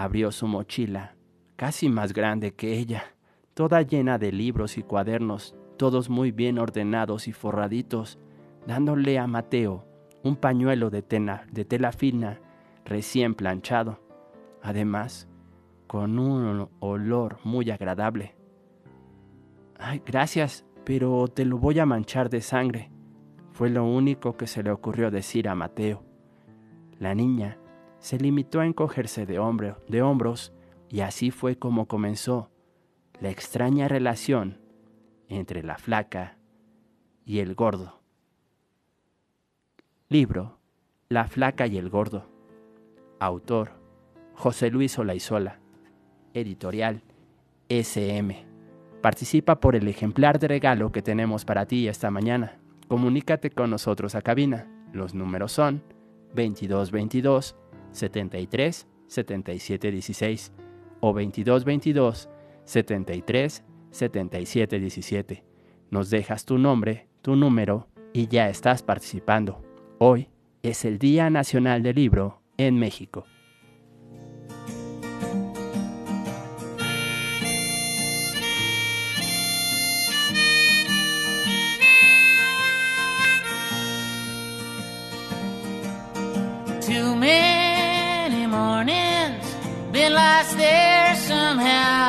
[0.03, 1.15] abrió su mochila,
[1.57, 3.15] casi más grande que ella,
[3.53, 8.19] toda llena de libros y cuadernos, todos muy bien ordenados y forraditos,
[8.67, 9.85] dándole a Mateo
[10.23, 12.41] un pañuelo de tela, de tela fina
[12.87, 14.01] recién planchado,
[14.63, 15.29] además
[15.87, 18.35] con un olor muy agradable.
[19.79, 22.91] Ay, gracias, pero te lo voy a manchar de sangre,
[23.53, 26.03] fue lo único que se le ocurrió decir a Mateo.
[26.99, 27.60] La niña
[28.01, 29.35] se limitó a encogerse de,
[29.89, 30.53] de hombros
[30.89, 32.51] y así fue como comenzó
[33.21, 34.59] la extraña relación
[35.29, 36.39] entre la flaca
[37.25, 38.01] y el gordo.
[40.09, 40.59] Libro
[41.09, 42.27] La flaca y el gordo.
[43.21, 43.73] Autor
[44.35, 45.61] José Luis Olaizola.
[46.33, 47.03] Editorial
[47.69, 48.47] SM.
[49.03, 52.59] Participa por el ejemplar de regalo que tenemos para ti esta mañana.
[52.89, 54.67] Comunícate con nosotros a cabina.
[54.93, 55.83] Los números son
[56.35, 57.57] 2222
[57.93, 60.53] 73 77 16
[61.01, 62.29] o 2222
[62.65, 65.45] 73 77 17.
[65.91, 69.63] Nos dejas tu nombre, tu número y ya estás participando.
[69.99, 70.29] Hoy
[70.63, 73.25] es el Día Nacional del Libro en México.
[90.21, 92.09] Lost there somehow.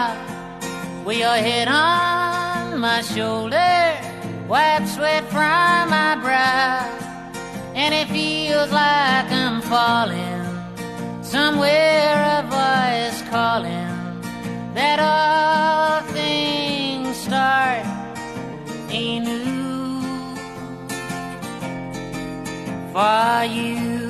[1.05, 3.81] With your head on my shoulder,
[4.51, 6.79] wipe sweat from my brow,
[7.81, 10.43] and it feels like I'm falling.
[11.35, 13.95] Somewhere a voice calling
[14.77, 17.85] that all things start
[18.89, 20.01] anew
[22.93, 24.01] for you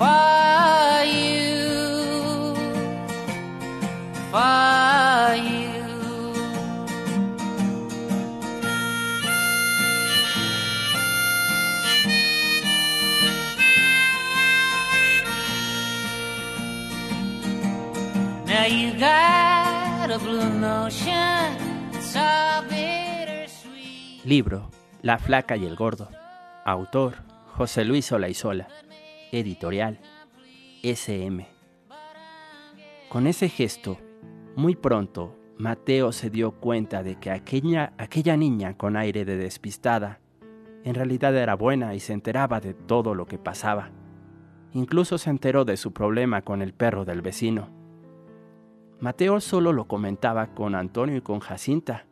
[0.00, 0.95] for
[24.24, 24.70] Libro
[25.02, 26.08] La flaca y el gordo.
[26.64, 27.16] Autor
[27.48, 28.66] José Luis Olaizola.
[29.30, 30.00] Editorial
[30.82, 31.46] SM.
[33.10, 33.98] Con ese gesto,
[34.54, 40.20] muy pronto, Mateo se dio cuenta de que aquella, aquella niña con aire de despistada
[40.84, 43.90] en realidad era buena y se enteraba de todo lo que pasaba.
[44.72, 47.75] Incluso se enteró de su problema con el perro del vecino.
[49.00, 52.06] Mateo solo lo comentaba con Antonio y con Jacinta,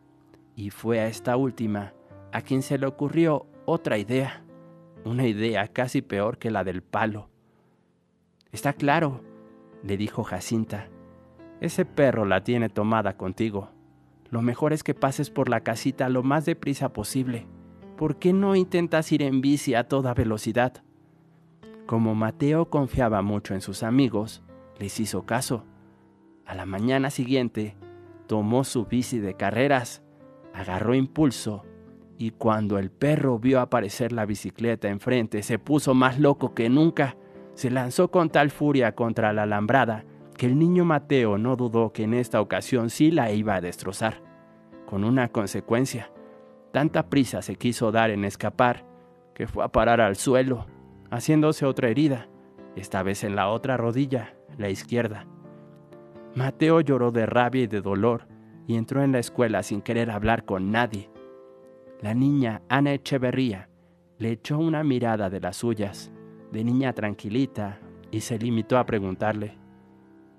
[0.56, 1.92] y fue a esta última
[2.32, 4.44] a quien se le ocurrió otra idea
[5.04, 7.28] una idea casi peor que la del palo.
[8.52, 9.20] Está claro,
[9.82, 10.88] le dijo Jacinta.
[11.60, 13.70] Ese perro la tiene tomada contigo.
[14.30, 17.46] Lo mejor es que pases por la casita lo más deprisa posible.
[17.96, 20.82] ¿Por qué no intentas ir en bici a toda velocidad?
[21.86, 24.42] Como Mateo confiaba mucho en sus amigos,
[24.78, 25.64] les hizo caso.
[26.46, 27.76] A la mañana siguiente,
[28.26, 30.02] tomó su bici de carreras,
[30.52, 31.64] agarró impulso
[32.18, 37.16] y cuando el perro vio aparecer la bicicleta enfrente, se puso más loco que nunca.
[37.54, 40.04] Se lanzó con tal furia contra la alambrada
[40.36, 44.22] que el niño Mateo no dudó que en esta ocasión sí la iba a destrozar.
[44.86, 46.10] Con una consecuencia,
[46.72, 48.84] tanta prisa se quiso dar en escapar
[49.34, 50.66] que fue a parar al suelo,
[51.10, 52.28] haciéndose otra herida,
[52.76, 55.26] esta vez en la otra rodilla, la izquierda.
[56.34, 58.26] Mateo lloró de rabia y de dolor
[58.66, 61.10] y entró en la escuela sin querer hablar con nadie.
[62.00, 63.68] La niña Ana Echeverría
[64.18, 66.10] le echó una mirada de las suyas,
[66.50, 67.80] de niña tranquilita,
[68.10, 69.58] y se limitó a preguntarle,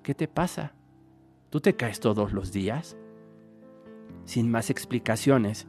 [0.01, 0.73] ¿qué te pasa?
[1.49, 2.97] ¿Tú te caes todos los días?
[4.23, 5.67] Sin más explicaciones,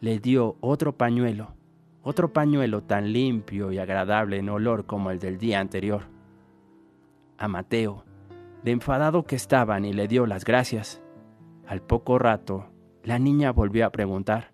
[0.00, 1.54] le dio otro pañuelo,
[2.02, 6.02] otro pañuelo tan limpio y agradable en olor como el del día anterior.
[7.38, 8.04] A Mateo,
[8.62, 11.02] de enfadado que estaba, ni le dio las gracias.
[11.66, 12.70] Al poco rato,
[13.02, 14.52] la niña volvió a preguntar,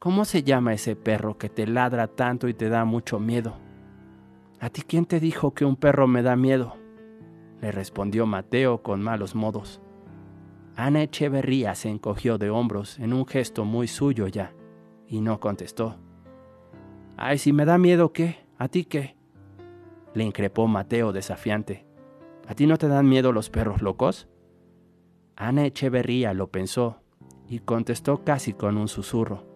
[0.00, 3.58] ¿Cómo se llama ese perro que te ladra tanto y te da mucho miedo?
[4.58, 6.74] ¿A ti quién te dijo que un perro me da miedo?
[7.60, 9.82] Le respondió Mateo con malos modos.
[10.74, 14.54] Ana Echeverría se encogió de hombros en un gesto muy suyo ya,
[15.06, 15.96] y no contestó.
[17.18, 18.38] Ay, si me da miedo, ¿qué?
[18.56, 19.16] ¿A ti qué?
[20.14, 21.89] Le increpó Mateo desafiante.
[22.50, 24.26] ¿A ti no te dan miedo los perros locos?
[25.36, 26.96] Ana Echeverría lo pensó
[27.46, 29.46] y contestó casi con un susurro.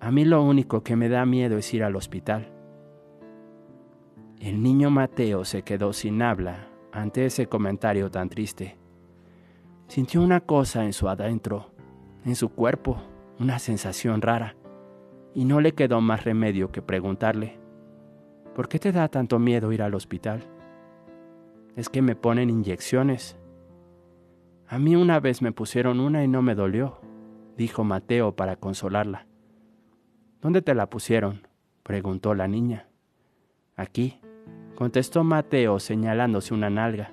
[0.00, 2.50] A mí lo único que me da miedo es ir al hospital.
[4.40, 8.78] El niño Mateo se quedó sin habla ante ese comentario tan triste.
[9.86, 11.74] Sintió una cosa en su adentro,
[12.24, 12.96] en su cuerpo,
[13.38, 14.56] una sensación rara,
[15.34, 17.58] y no le quedó más remedio que preguntarle,
[18.54, 20.53] ¿por qué te da tanto miedo ir al hospital?
[21.76, 23.36] Es que me ponen inyecciones.
[24.68, 27.00] A mí una vez me pusieron una y no me dolió,
[27.56, 29.26] dijo Mateo para consolarla.
[30.40, 31.46] ¿Dónde te la pusieron?
[31.82, 32.88] preguntó la niña.
[33.76, 34.20] Aquí,
[34.74, 37.10] contestó Mateo señalándose una nalga.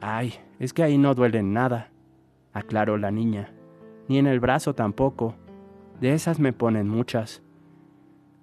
[0.00, 1.90] Ay, es que ahí no duele nada,
[2.52, 3.52] aclaró la niña,
[4.08, 5.34] ni en el brazo tampoco.
[6.00, 7.42] De esas me ponen muchas.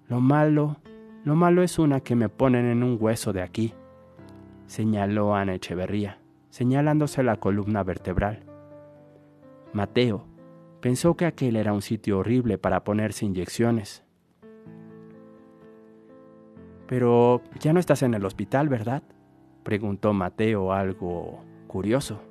[0.07, 0.77] Lo malo,
[1.23, 3.73] lo malo es una que me ponen en un hueso de aquí,
[4.67, 8.43] señaló Ana Echeverría, señalándose la columna vertebral.
[9.73, 10.25] Mateo
[10.81, 14.03] pensó que aquel era un sitio horrible para ponerse inyecciones.
[16.87, 19.03] Pero ya no estás en el hospital, ¿verdad?
[19.63, 22.21] preguntó Mateo algo curioso.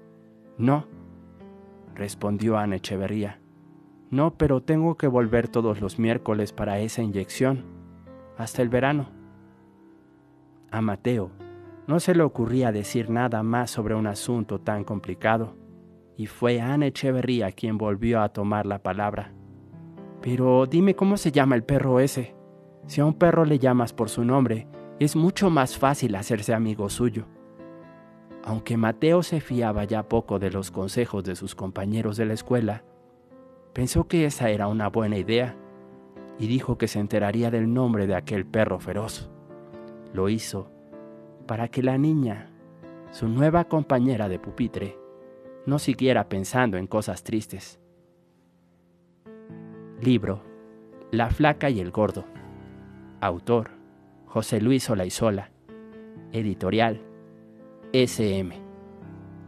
[0.57, 0.87] No,
[1.95, 3.41] respondió Ana Echeverría.
[4.11, 7.64] No, pero tengo que volver todos los miércoles para esa inyección,
[8.39, 9.09] hasta el verano.
[10.70, 11.30] A Mateo
[11.87, 15.57] no se le ocurría decir nada más sobre un asunto tan complicado,
[16.16, 19.32] y fue Ana Echeverría quien volvió a tomar la palabra.
[20.20, 22.34] Pero dime cómo se llama el perro ese.
[22.87, 24.66] Si a un perro le llamas por su nombre,
[24.99, 27.26] es mucho más fácil hacerse amigo suyo.
[28.45, 32.84] Aunque Mateo se fiaba ya poco de los consejos de sus compañeros de la escuela,
[33.72, 35.57] pensó que esa era una buena idea
[36.39, 39.30] y dijo que se enteraría del nombre de aquel perro feroz.
[40.12, 40.76] Lo hizo
[41.47, 42.51] para que la niña,
[43.11, 44.99] su nueva compañera de pupitre,
[45.64, 47.80] no siguiera pensando en cosas tristes.
[50.01, 50.42] Libro
[51.11, 52.24] La flaca y el gordo.
[53.20, 53.70] Autor
[54.26, 55.51] José Luis Olaizola.
[56.32, 57.01] Editorial
[57.92, 58.55] SM.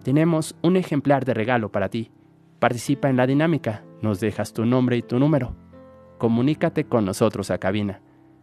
[0.02, 2.10] Tenemos un ejemplar de regalo para ti.
[2.58, 3.84] Participa en la dinámica.
[4.00, 5.54] Nos dejas tu nombre y tu número.
[6.18, 8.00] Comunícate con nosotros a cabina.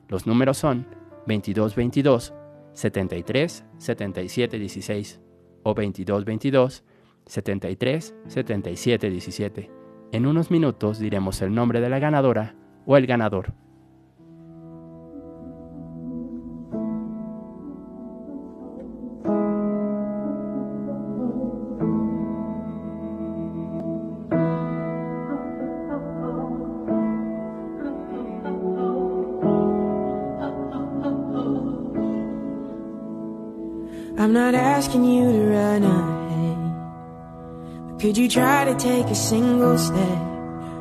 [0.08, 0.86] Los números son
[1.26, 2.34] 2222
[2.76, 5.22] 73 77 16
[5.64, 6.84] o 2222
[7.26, 9.72] 73 77 17.
[10.12, 12.56] En unos minutos diremos el nombre de la ganadora
[12.86, 13.54] o el ganador.
[34.18, 36.58] I'm not asking you to run ahead.
[37.90, 40.22] But could you try to take a single step?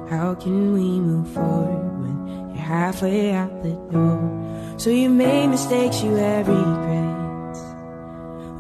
[0.09, 4.77] How can we move forward when you're halfway out the door?
[4.77, 7.61] So you made mistakes, you have regrets.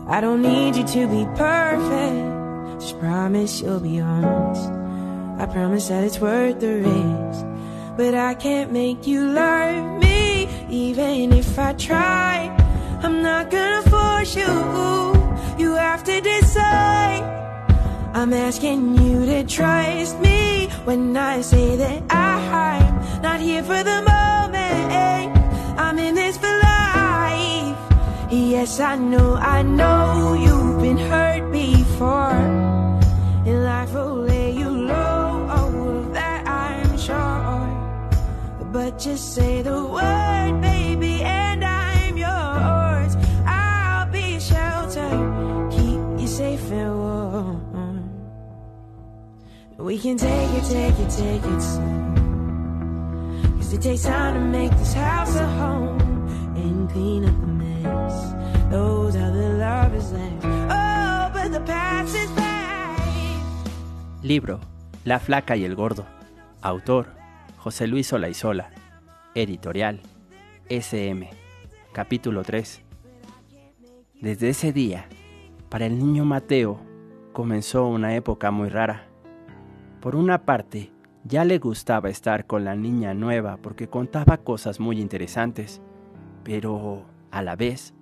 [0.09, 2.81] I don't need you to be perfect.
[2.81, 4.71] Just promise you'll be honest.
[5.41, 7.47] I promise that it's worth the risk.
[7.97, 12.64] But I can't make you love me, even if I try.
[13.05, 14.53] I'm not gonna force you.
[15.63, 17.23] You have to decide.
[18.15, 24.01] I'm asking you to trust me when I say that I'm not here for the
[24.11, 25.37] moment.
[25.79, 27.77] I'm in this for life.
[28.33, 32.41] Yes, I know, I know you've been hurt before.
[33.47, 37.69] And life will lay you low, oh, that I'm sure.
[38.73, 40.74] But just say the word, baby,
[49.85, 52.15] We can take it, take it, take it slow.
[53.71, 56.01] It takes time to make this house a home
[56.57, 58.33] and clean up the mess.
[58.71, 59.15] Those.
[59.15, 59.31] Oh,
[61.35, 62.31] but the past is.
[64.23, 64.59] Libro
[65.05, 66.07] La flaca y el gordo.
[66.63, 67.09] Autor
[67.59, 68.71] José Luis Olaizola.
[69.35, 70.01] Editorial.
[70.71, 71.29] SM.
[71.93, 72.81] Capítulo 3.
[74.23, 75.09] Desde ese día,
[75.69, 76.81] para el niño Mateo,
[77.35, 79.14] comenzó una época muy rara.
[80.05, 80.93] Por una parte,
[81.25, 85.81] ya le gustaba estar con la niña nueva porque contaba cosas muy interesantes,
[86.43, 87.95] pero a la vez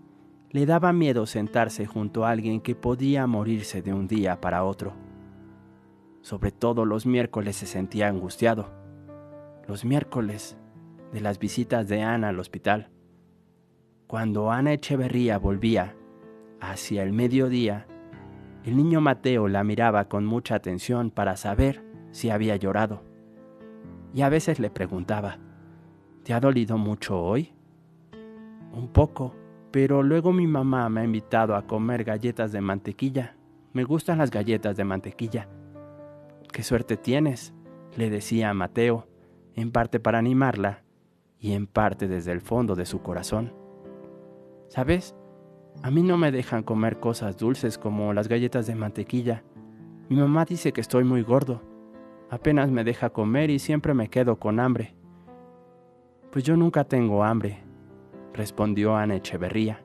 [0.50, 4.94] le daba miedo sentarse junto a alguien que podía morirse de un día para otro.
[6.22, 8.66] Sobre todo los miércoles se sentía angustiado.
[9.68, 10.57] Los miércoles
[11.12, 12.90] de las visitas de Ana al hospital.
[14.09, 15.94] Cuando Ana Echeverría volvía,
[16.61, 17.86] hacia el mediodía,
[18.64, 23.02] el niño Mateo la miraba con mucha atención para saber si había llorado.
[24.14, 25.38] Y a veces le preguntaba,
[26.22, 27.52] ¿te ha dolido mucho hoy?
[28.72, 29.34] Un poco,
[29.70, 33.36] pero luego mi mamá me ha invitado a comer galletas de mantequilla.
[33.72, 35.48] Me gustan las galletas de mantequilla.
[36.52, 37.54] Qué suerte tienes,
[37.96, 39.08] le decía a Mateo,
[39.54, 40.84] en parte para animarla
[41.38, 43.54] y en parte desde el fondo de su corazón.
[44.68, 45.14] ¿Sabes?
[45.82, 49.42] A mí no me dejan comer cosas dulces como las galletas de mantequilla.
[50.08, 51.62] Mi mamá dice que estoy muy gordo.
[52.32, 54.94] Apenas me deja comer y siempre me quedo con hambre.
[56.30, 57.58] Pues yo nunca tengo hambre,
[58.32, 59.84] respondió Ana Echeverría.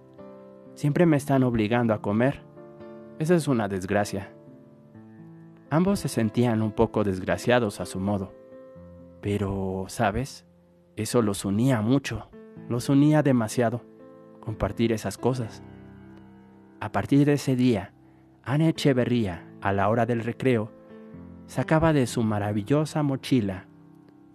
[0.73, 2.45] Siempre me están obligando a comer.
[3.19, 4.31] Esa es una desgracia.
[5.69, 8.33] Ambos se sentían un poco desgraciados a su modo.
[9.19, 10.45] Pero, ¿sabes?
[10.95, 12.29] Eso los unía mucho,
[12.69, 13.81] los unía demasiado,
[14.39, 15.61] compartir esas cosas.
[16.79, 17.91] A partir de ese día,
[18.41, 20.76] Ana Echeverría, a la hora del recreo,
[21.47, 23.65] sacaba de su maravillosa mochila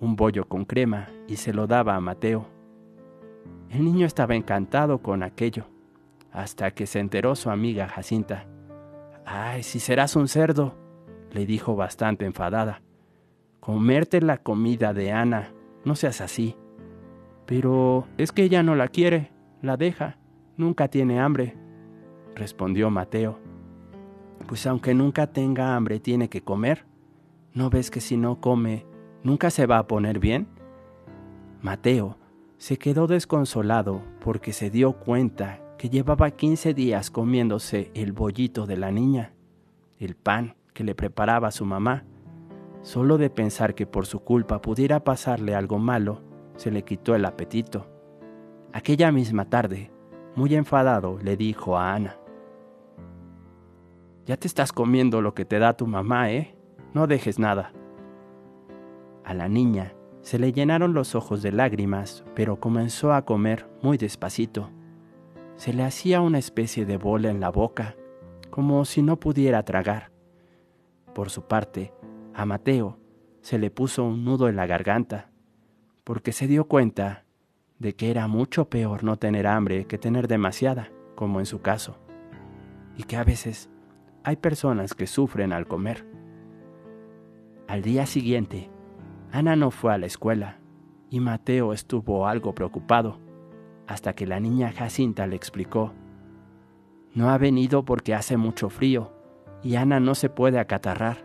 [0.02, 2.46] un bollo con crema y se lo daba a Mateo.
[3.70, 5.66] El niño estaba encantado con aquello,
[6.32, 8.46] hasta que se enteró su amiga Jacinta.
[9.24, 10.74] Ay, si serás un cerdo,
[11.30, 12.82] le dijo bastante enfadada.
[13.60, 15.52] Comerte la comida de Ana,
[15.84, 16.56] no seas así.
[17.46, 19.30] Pero es que ella no la quiere,
[19.62, 20.18] la deja,
[20.56, 21.56] nunca tiene hambre,
[22.34, 23.38] respondió Mateo.
[24.48, 26.91] Pues aunque nunca tenga hambre, tiene que comer.
[27.54, 28.86] ¿No ves que si no come,
[29.22, 30.48] nunca se va a poner bien?
[31.60, 32.16] Mateo
[32.56, 38.78] se quedó desconsolado porque se dio cuenta que llevaba 15 días comiéndose el bollito de
[38.78, 39.34] la niña,
[39.98, 42.04] el pan que le preparaba su mamá.
[42.80, 46.22] Solo de pensar que por su culpa pudiera pasarle algo malo,
[46.56, 47.86] se le quitó el apetito.
[48.72, 49.90] Aquella misma tarde,
[50.36, 52.16] muy enfadado, le dijo a Ana,
[54.24, 56.56] Ya te estás comiendo lo que te da tu mamá, ¿eh?
[56.94, 57.72] No dejes nada.
[59.24, 63.98] A la niña se le llenaron los ojos de lágrimas, pero comenzó a comer muy
[63.98, 64.70] despacito.
[65.56, 67.96] Se le hacía una especie de bola en la boca,
[68.50, 70.12] como si no pudiera tragar.
[71.14, 71.92] Por su parte,
[72.34, 72.98] a Mateo
[73.40, 75.30] se le puso un nudo en la garganta,
[76.04, 77.24] porque se dio cuenta
[77.78, 81.98] de que era mucho peor no tener hambre que tener demasiada, como en su caso,
[82.96, 83.68] y que a veces
[84.22, 86.11] hay personas que sufren al comer.
[87.72, 88.68] Al día siguiente,
[89.30, 90.58] Ana no fue a la escuela
[91.08, 93.18] y Mateo estuvo algo preocupado
[93.86, 95.94] hasta que la niña Jacinta le explicó.
[97.14, 99.10] No ha venido porque hace mucho frío
[99.62, 101.24] y Ana no se puede acatarrar.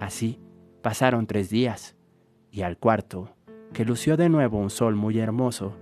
[0.00, 0.40] Así
[0.82, 1.94] pasaron tres días
[2.50, 3.36] y al cuarto,
[3.72, 5.76] que lució de nuevo un sol muy hermoso,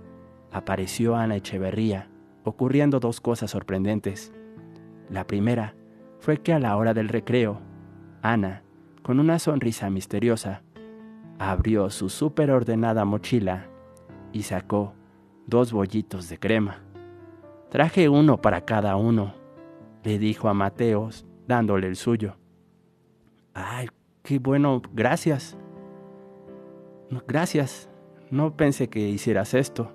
[0.51, 2.07] apareció Ana Echeverría,
[2.43, 4.31] ocurriendo dos cosas sorprendentes.
[5.09, 5.73] La primera
[6.19, 7.59] fue que a la hora del recreo,
[8.21, 8.61] Ana,
[9.09, 10.61] con una sonrisa misteriosa,
[11.39, 13.65] abrió su superordenada mochila
[14.31, 14.93] y sacó
[15.47, 16.83] dos bollitos de crema.
[17.71, 19.33] Traje uno para cada uno,
[20.03, 22.35] le dijo a Mateos, dándole el suyo.
[23.55, 23.89] Ay,
[24.21, 25.57] qué bueno, gracias.
[27.27, 27.89] Gracias,
[28.29, 29.91] no pensé que hicieras esto.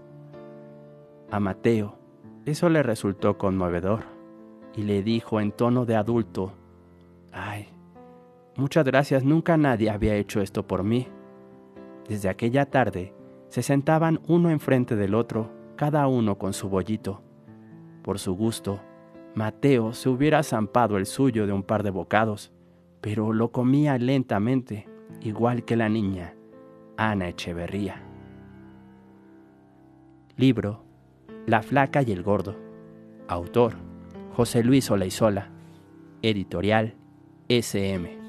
[1.31, 2.01] A Mateo,
[2.47, 4.03] eso le resultó conmovedor
[4.75, 6.53] y le dijo en tono de adulto,
[7.31, 7.69] ay,
[8.57, 11.09] muchas gracias, nunca nadie había hecho esto por mí.
[12.09, 13.15] Desde aquella tarde
[13.49, 17.23] se sentaban uno enfrente del otro, cada uno con su bollito.
[18.03, 18.81] Por su gusto,
[19.35, 22.53] Mateo se hubiera zampado el suyo de un par de bocados,
[23.01, 24.89] pero lo comía lentamente,
[25.21, 26.35] igual que la niña,
[26.97, 28.03] Ana Echeverría.
[30.37, 30.85] Libro
[31.47, 32.57] La flaca y el gordo.
[33.29, 33.75] Autor
[34.35, 35.51] José Luis Olaizola.
[36.23, 36.97] Editorial
[37.49, 38.24] SM.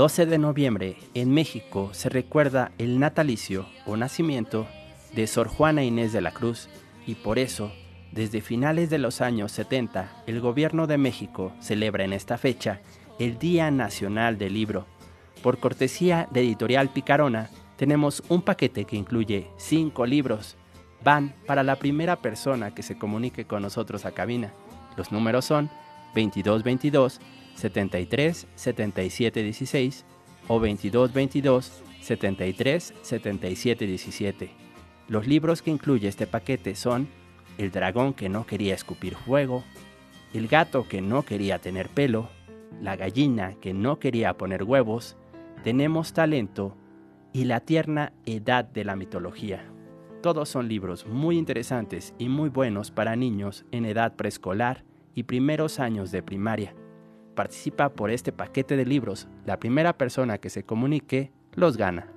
[0.00, 4.66] 12 de noviembre en México se recuerda el natalicio o nacimiento
[5.12, 6.70] de Sor Juana Inés de la Cruz
[7.06, 7.70] y por eso,
[8.10, 12.80] desde finales de los años 70, el gobierno de México celebra en esta fecha
[13.18, 14.86] el Día Nacional del Libro.
[15.42, 20.56] Por cortesía de Editorial Picarona, tenemos un paquete que incluye cinco libros.
[21.04, 24.54] Van para la primera persona que se comunique con nosotros a cabina.
[24.96, 25.68] Los números son
[26.14, 27.20] 2222
[27.60, 30.04] 73 77 16
[30.48, 34.50] o 2222 73 77 17.
[35.08, 37.08] Los libros que incluye este paquete son
[37.58, 39.62] El dragón que no quería escupir fuego,
[40.32, 42.30] El gato que no quería tener pelo,
[42.80, 45.16] La gallina que no quería poner huevos,
[45.62, 46.76] Tenemos talento
[47.32, 49.64] y La tierna edad de la mitología.
[50.22, 54.84] Todos son libros muy interesantes y muy buenos para niños en edad preescolar
[55.14, 56.74] y primeros años de primaria.
[57.34, 59.28] Participa por este paquete de libros.
[59.46, 62.12] La primera persona que se comunique los gana.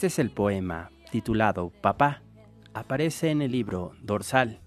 [0.00, 2.22] Este es el poema titulado Papá.
[2.72, 4.60] Aparece en el libro Dorsal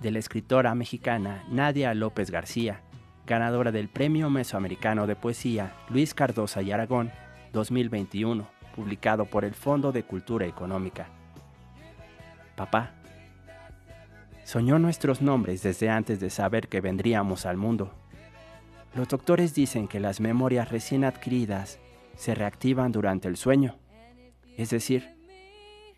[0.00, 2.80] de la escritora mexicana Nadia López García,
[3.26, 7.12] ganadora del Premio Mesoamericano de Poesía Luis Cardosa y Aragón
[7.52, 11.08] 2021, publicado por el Fondo de Cultura Económica.
[12.56, 12.92] Papá.
[14.44, 17.92] Soñó nuestros nombres desde antes de saber que vendríamos al mundo.
[18.94, 21.78] Los doctores dicen que las memorias recién adquiridas
[22.16, 23.76] se reactivan durante el sueño.
[24.58, 25.14] Es decir,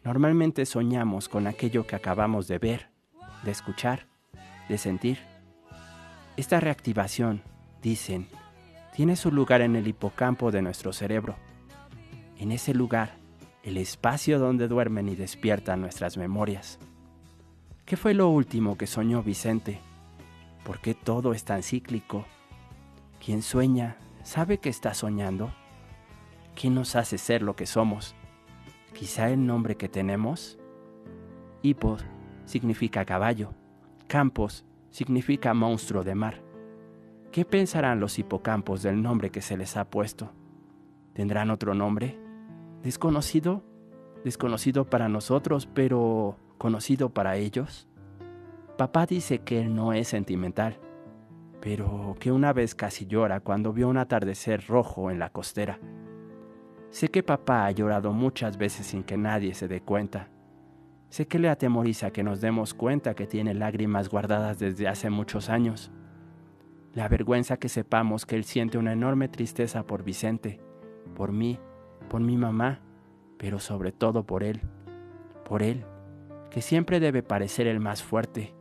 [0.05, 2.91] normalmente soñamos con aquello que acabamos de ver,
[3.43, 4.07] de escuchar,
[4.69, 5.19] de sentir.
[6.37, 7.43] Esta reactivación,
[7.81, 8.29] dicen,
[8.95, 11.37] tiene su lugar en el hipocampo de nuestro cerebro.
[12.37, 13.17] En ese lugar,
[13.63, 16.79] el espacio donde duermen y despiertan nuestras memorias.
[17.87, 19.81] ¿Qué fue lo último que soñó Vicente?
[20.65, 22.27] ¿Por qué todo es tan cíclico?
[23.25, 25.51] Quien sueña sabe que está soñando.
[26.55, 28.15] ¿Quién nos hace ser lo que somos?
[28.93, 30.59] Quizá el nombre que tenemos.
[31.63, 32.05] Hipos
[32.45, 33.53] significa caballo.
[34.09, 36.43] Campos significa monstruo de mar.
[37.33, 40.33] ¿Qué pensarán los hipocampos del nombre que se les ha puesto?
[41.15, 42.19] ¿Tendrán otro nombre?
[42.83, 43.63] ¿Desconocido?
[44.25, 47.89] Desconocido para nosotros, pero conocido para ellos.
[48.77, 50.79] Papá dice que él no es sentimental,
[51.61, 55.79] pero que una vez casi llora cuando vio un atardecer rojo en la costera.
[56.91, 60.29] Sé que papá ha llorado muchas veces sin que nadie se dé cuenta.
[61.09, 65.51] Sé que le atemoriza que nos demos cuenta que tiene lágrimas guardadas desde hace muchos
[65.51, 65.93] años.
[66.95, 70.61] Le avergüenza que sepamos que él siente una enorme tristeza por Vicente,
[71.15, 71.61] por mí,
[72.09, 72.81] por mi mamá,
[73.39, 74.61] pero sobre todo por él.
[75.45, 75.85] Por él,
[76.51, 78.53] que siempre debe parecer el más fuerte,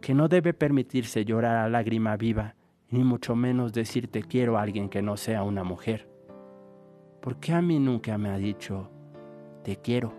[0.00, 2.54] que no debe permitirse llorar a lágrima viva,
[2.88, 6.13] ni mucho menos decir te quiero a alguien que no sea una mujer.
[7.24, 8.90] ¿Por qué a mí nunca me ha dicho
[9.62, 10.12] te quiero?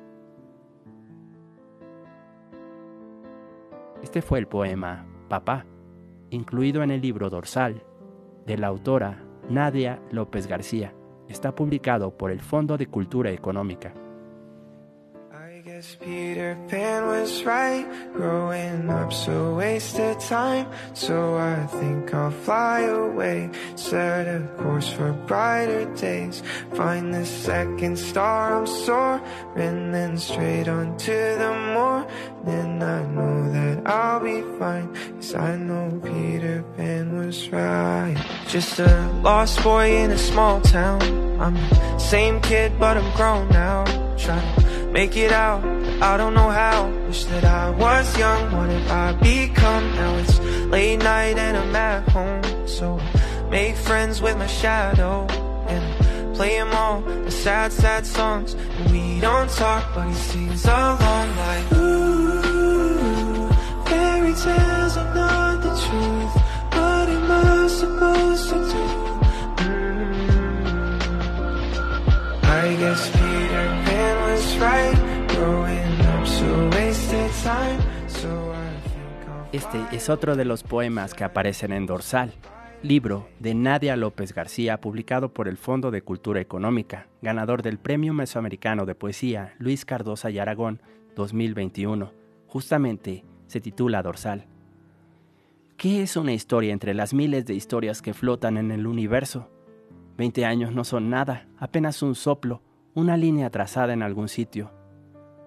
[4.02, 5.68] Este fue el poema Papá,
[6.32, 7.84] incluido en el libro Dorsal,
[8.48, 10.96] de la autora Nadia López García.
[11.30, 13.94] Está publicado por el Fondo de Cultura Económica.
[15.76, 20.68] Guess Peter Pan was right, growing up so wasted time.
[20.94, 26.42] So I think I'll fly away, set a course for brighter days.
[26.76, 29.22] Find the second star, I'm soaring,
[29.58, 31.12] and then straight on to
[31.44, 32.82] the morning.
[32.82, 38.16] I know that I'll be fine, cause I know Peter Pan was right.
[38.48, 41.02] Just a lost boy in a small town.
[41.38, 43.84] I'm the same kid, but I'm grown now.
[44.16, 44.56] Trying
[44.96, 45.62] make it out,
[46.02, 46.90] I don't know how.
[47.08, 49.84] Wish that I was young, what have I become?
[50.00, 50.40] Now it's
[50.76, 55.28] late night and I'm at home, so I make friends with my shadow
[55.68, 58.54] and I play him all the sad, sad songs.
[58.54, 63.50] And we don't talk, but he sings along like Ooh,
[63.88, 66.36] fairy tales are not the truth.
[66.78, 68.86] What am I supposed to do?
[69.66, 70.96] Mm.
[72.62, 73.04] I guess
[79.52, 82.34] Este es otro de los poemas que aparecen en Dorsal,
[82.84, 88.14] libro de Nadia López García, publicado por el Fondo de Cultura Económica, ganador del Premio
[88.14, 90.82] Mesoamericano de Poesía Luis Cardosa y Aragón
[91.16, 92.12] 2021.
[92.48, 94.46] Justamente se titula Dorsal.
[95.78, 99.50] ¿Qué es una historia entre las miles de historias que flotan en el universo?
[100.18, 102.62] Veinte años no son nada, apenas un soplo,
[102.96, 104.72] una línea trazada en algún sitio.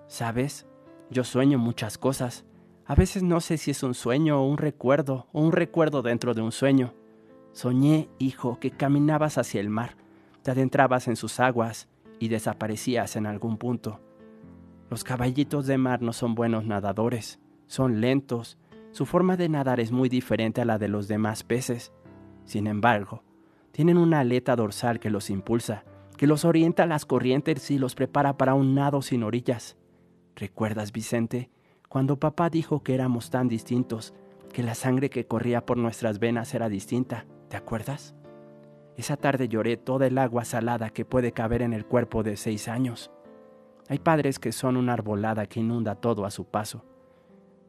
[0.07, 0.67] ¿Sabes?
[1.11, 2.45] Yo sueño muchas cosas.
[2.85, 6.35] A veces no sé si es un sueño o un recuerdo, o un recuerdo dentro
[6.35, 6.95] de un sueño.
[7.53, 9.97] Soñé, hijo, que caminabas hacia el mar,
[10.43, 11.89] te adentrabas en sus aguas
[12.19, 14.01] y desaparecías en algún punto.
[14.91, 18.59] Los caballitos de mar no son buenos nadadores, son lentos,
[18.91, 21.93] su forma de nadar es muy diferente a la de los demás peces.
[22.45, 23.23] Sin embargo,
[23.73, 25.85] tienen una aleta dorsal que los impulsa,
[26.19, 29.79] que los orienta a las corrientes y los prepara para un nado sin orillas.
[30.35, 31.49] ¿Recuerdas, Vicente,
[31.89, 34.15] cuando papá dijo que éramos tan distintos,
[34.53, 37.25] que la sangre que corría por nuestras venas era distinta?
[37.49, 38.17] ¿Te acuerdas?
[38.97, 42.67] Esa tarde lloré toda el agua salada que puede caber en el cuerpo de seis
[42.67, 43.13] años.
[43.89, 46.85] Hay padres que son una arbolada que inunda todo a su paso.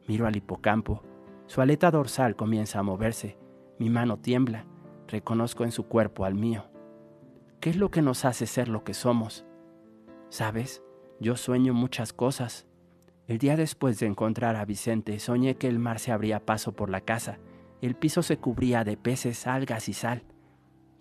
[0.07, 1.03] Miro al hipocampo.
[1.45, 3.37] Su aleta dorsal comienza a moverse.
[3.77, 4.65] Mi mano tiembla.
[5.07, 6.65] Reconozco en su cuerpo al mío.
[7.59, 9.45] ¿Qué es lo que nos hace ser lo que somos?
[10.29, 10.81] ¿Sabes?
[11.19, 12.65] Yo sueño muchas cosas.
[13.27, 16.89] El día después de encontrar a Vicente, soñé que el mar se abría paso por
[16.89, 17.37] la casa.
[17.81, 20.23] El piso se cubría de peces, algas y sal.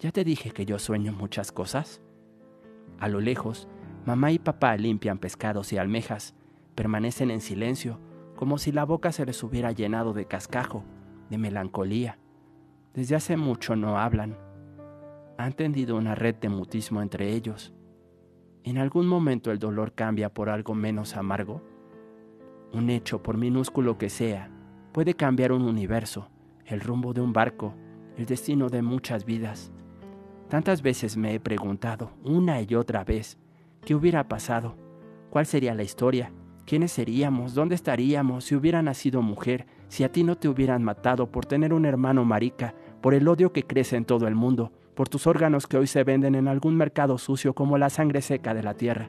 [0.00, 2.02] ¿Ya te dije que yo sueño muchas cosas?
[2.98, 3.68] A lo lejos,
[4.04, 6.34] mamá y papá limpian pescados y almejas.
[6.74, 8.00] Permanecen en silencio,
[8.34, 10.82] como si la boca se les hubiera llenado de cascajo,
[11.30, 12.18] de melancolía.
[12.94, 14.47] Desde hace mucho no hablan.
[15.39, 17.72] Han tendido una red de mutismo entre ellos.
[18.64, 21.62] ¿En algún momento el dolor cambia por algo menos amargo?
[22.72, 24.51] Un hecho, por minúsculo que sea,
[24.91, 26.28] puede cambiar un universo,
[26.66, 27.72] el rumbo de un barco,
[28.16, 29.70] el destino de muchas vidas.
[30.49, 33.39] Tantas veces me he preguntado, una y otra vez,
[33.84, 34.74] ¿qué hubiera pasado?
[35.30, 36.32] ¿Cuál sería la historia?
[36.66, 37.55] ¿Quiénes seríamos?
[37.55, 39.66] ¿Dónde estaríamos si hubiera nacido mujer?
[39.86, 43.53] Si a ti no te hubieran matado por tener un hermano marica, por el odio
[43.53, 46.76] que crece en todo el mundo, por tus órganos que hoy se venden en algún
[46.76, 49.09] mercado sucio como la sangre seca de la tierra.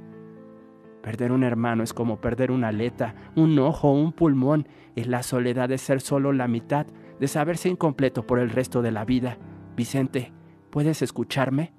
[1.01, 5.67] Perder un hermano es como perder una aleta, un ojo, un pulmón, es la soledad
[5.67, 6.85] de ser solo la mitad,
[7.19, 9.39] de saberse incompleto por el resto de la vida.
[9.75, 10.31] Vicente,
[10.69, 11.73] ¿puedes escucharme?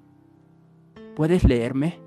[1.15, 2.01] ¿Puedes leerme?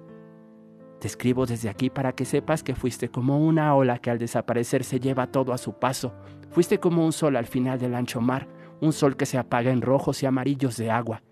[1.00, 4.84] Te escribo desde aquí para que sepas que fuiste como una ola que al desaparecer
[4.84, 6.12] se lleva todo a su paso.
[6.50, 8.46] Fuiste como un sol al final del ancho mar,
[8.82, 11.22] un sol que se apaga en rojos y amarillos de agua.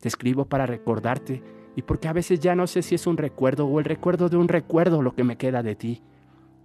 [0.00, 1.42] Te escribo para recordarte
[1.76, 4.36] y porque a veces ya no sé si es un recuerdo o el recuerdo de
[4.36, 6.02] un recuerdo lo que me queda de ti.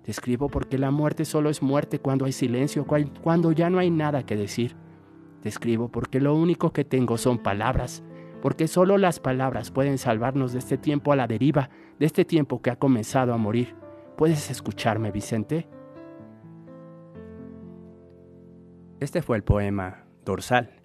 [0.03, 2.85] Te escribo porque la muerte solo es muerte cuando hay silencio,
[3.21, 4.75] cuando ya no hay nada que decir.
[5.41, 8.03] Te escribo porque lo único que tengo son palabras
[8.43, 12.61] porque solo las palabras pueden salvarnos de este tiempo a la deriva, de este tiempo
[12.61, 13.73] que ha comenzado a morir.
[14.17, 15.65] ¿Puedes escucharme, Vicente?
[18.99, 20.82] Este fue el poema Dorsal,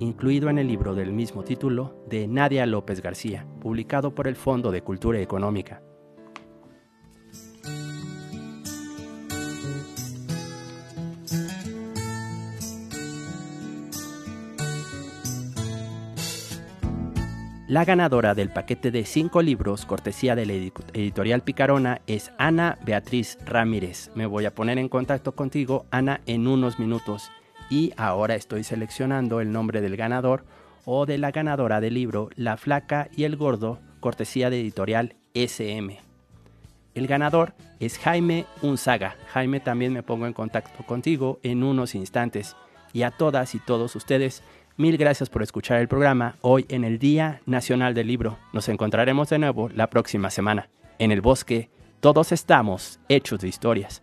[0.00, 4.70] incluido en el libro del mismo título de Nadia López García, publicado por el Fondo
[4.70, 5.82] de Cultura Económica.
[17.68, 23.36] La ganadora del paquete de cinco libros, cortesía de la editorial Picarona, es Ana Beatriz
[23.44, 24.10] Ramírez.
[24.14, 27.30] Me voy a poner en contacto contigo, Ana, en unos minutos.
[27.70, 30.44] Y ahora estoy seleccionando el nombre del ganador
[30.84, 35.98] o de la ganadora del libro La Flaca y el Gordo, cortesía de editorial SM.
[36.94, 39.16] El ganador es Jaime Unzaga.
[39.32, 42.56] Jaime, también me pongo en contacto contigo en unos instantes.
[42.92, 44.42] Y a todas y todos ustedes,
[44.78, 48.38] Mil gracias por escuchar el programa hoy en el Día Nacional del Libro.
[48.52, 50.68] Nos encontraremos de nuevo la próxima semana.
[51.00, 54.02] En el bosque, todos estamos hechos de historias.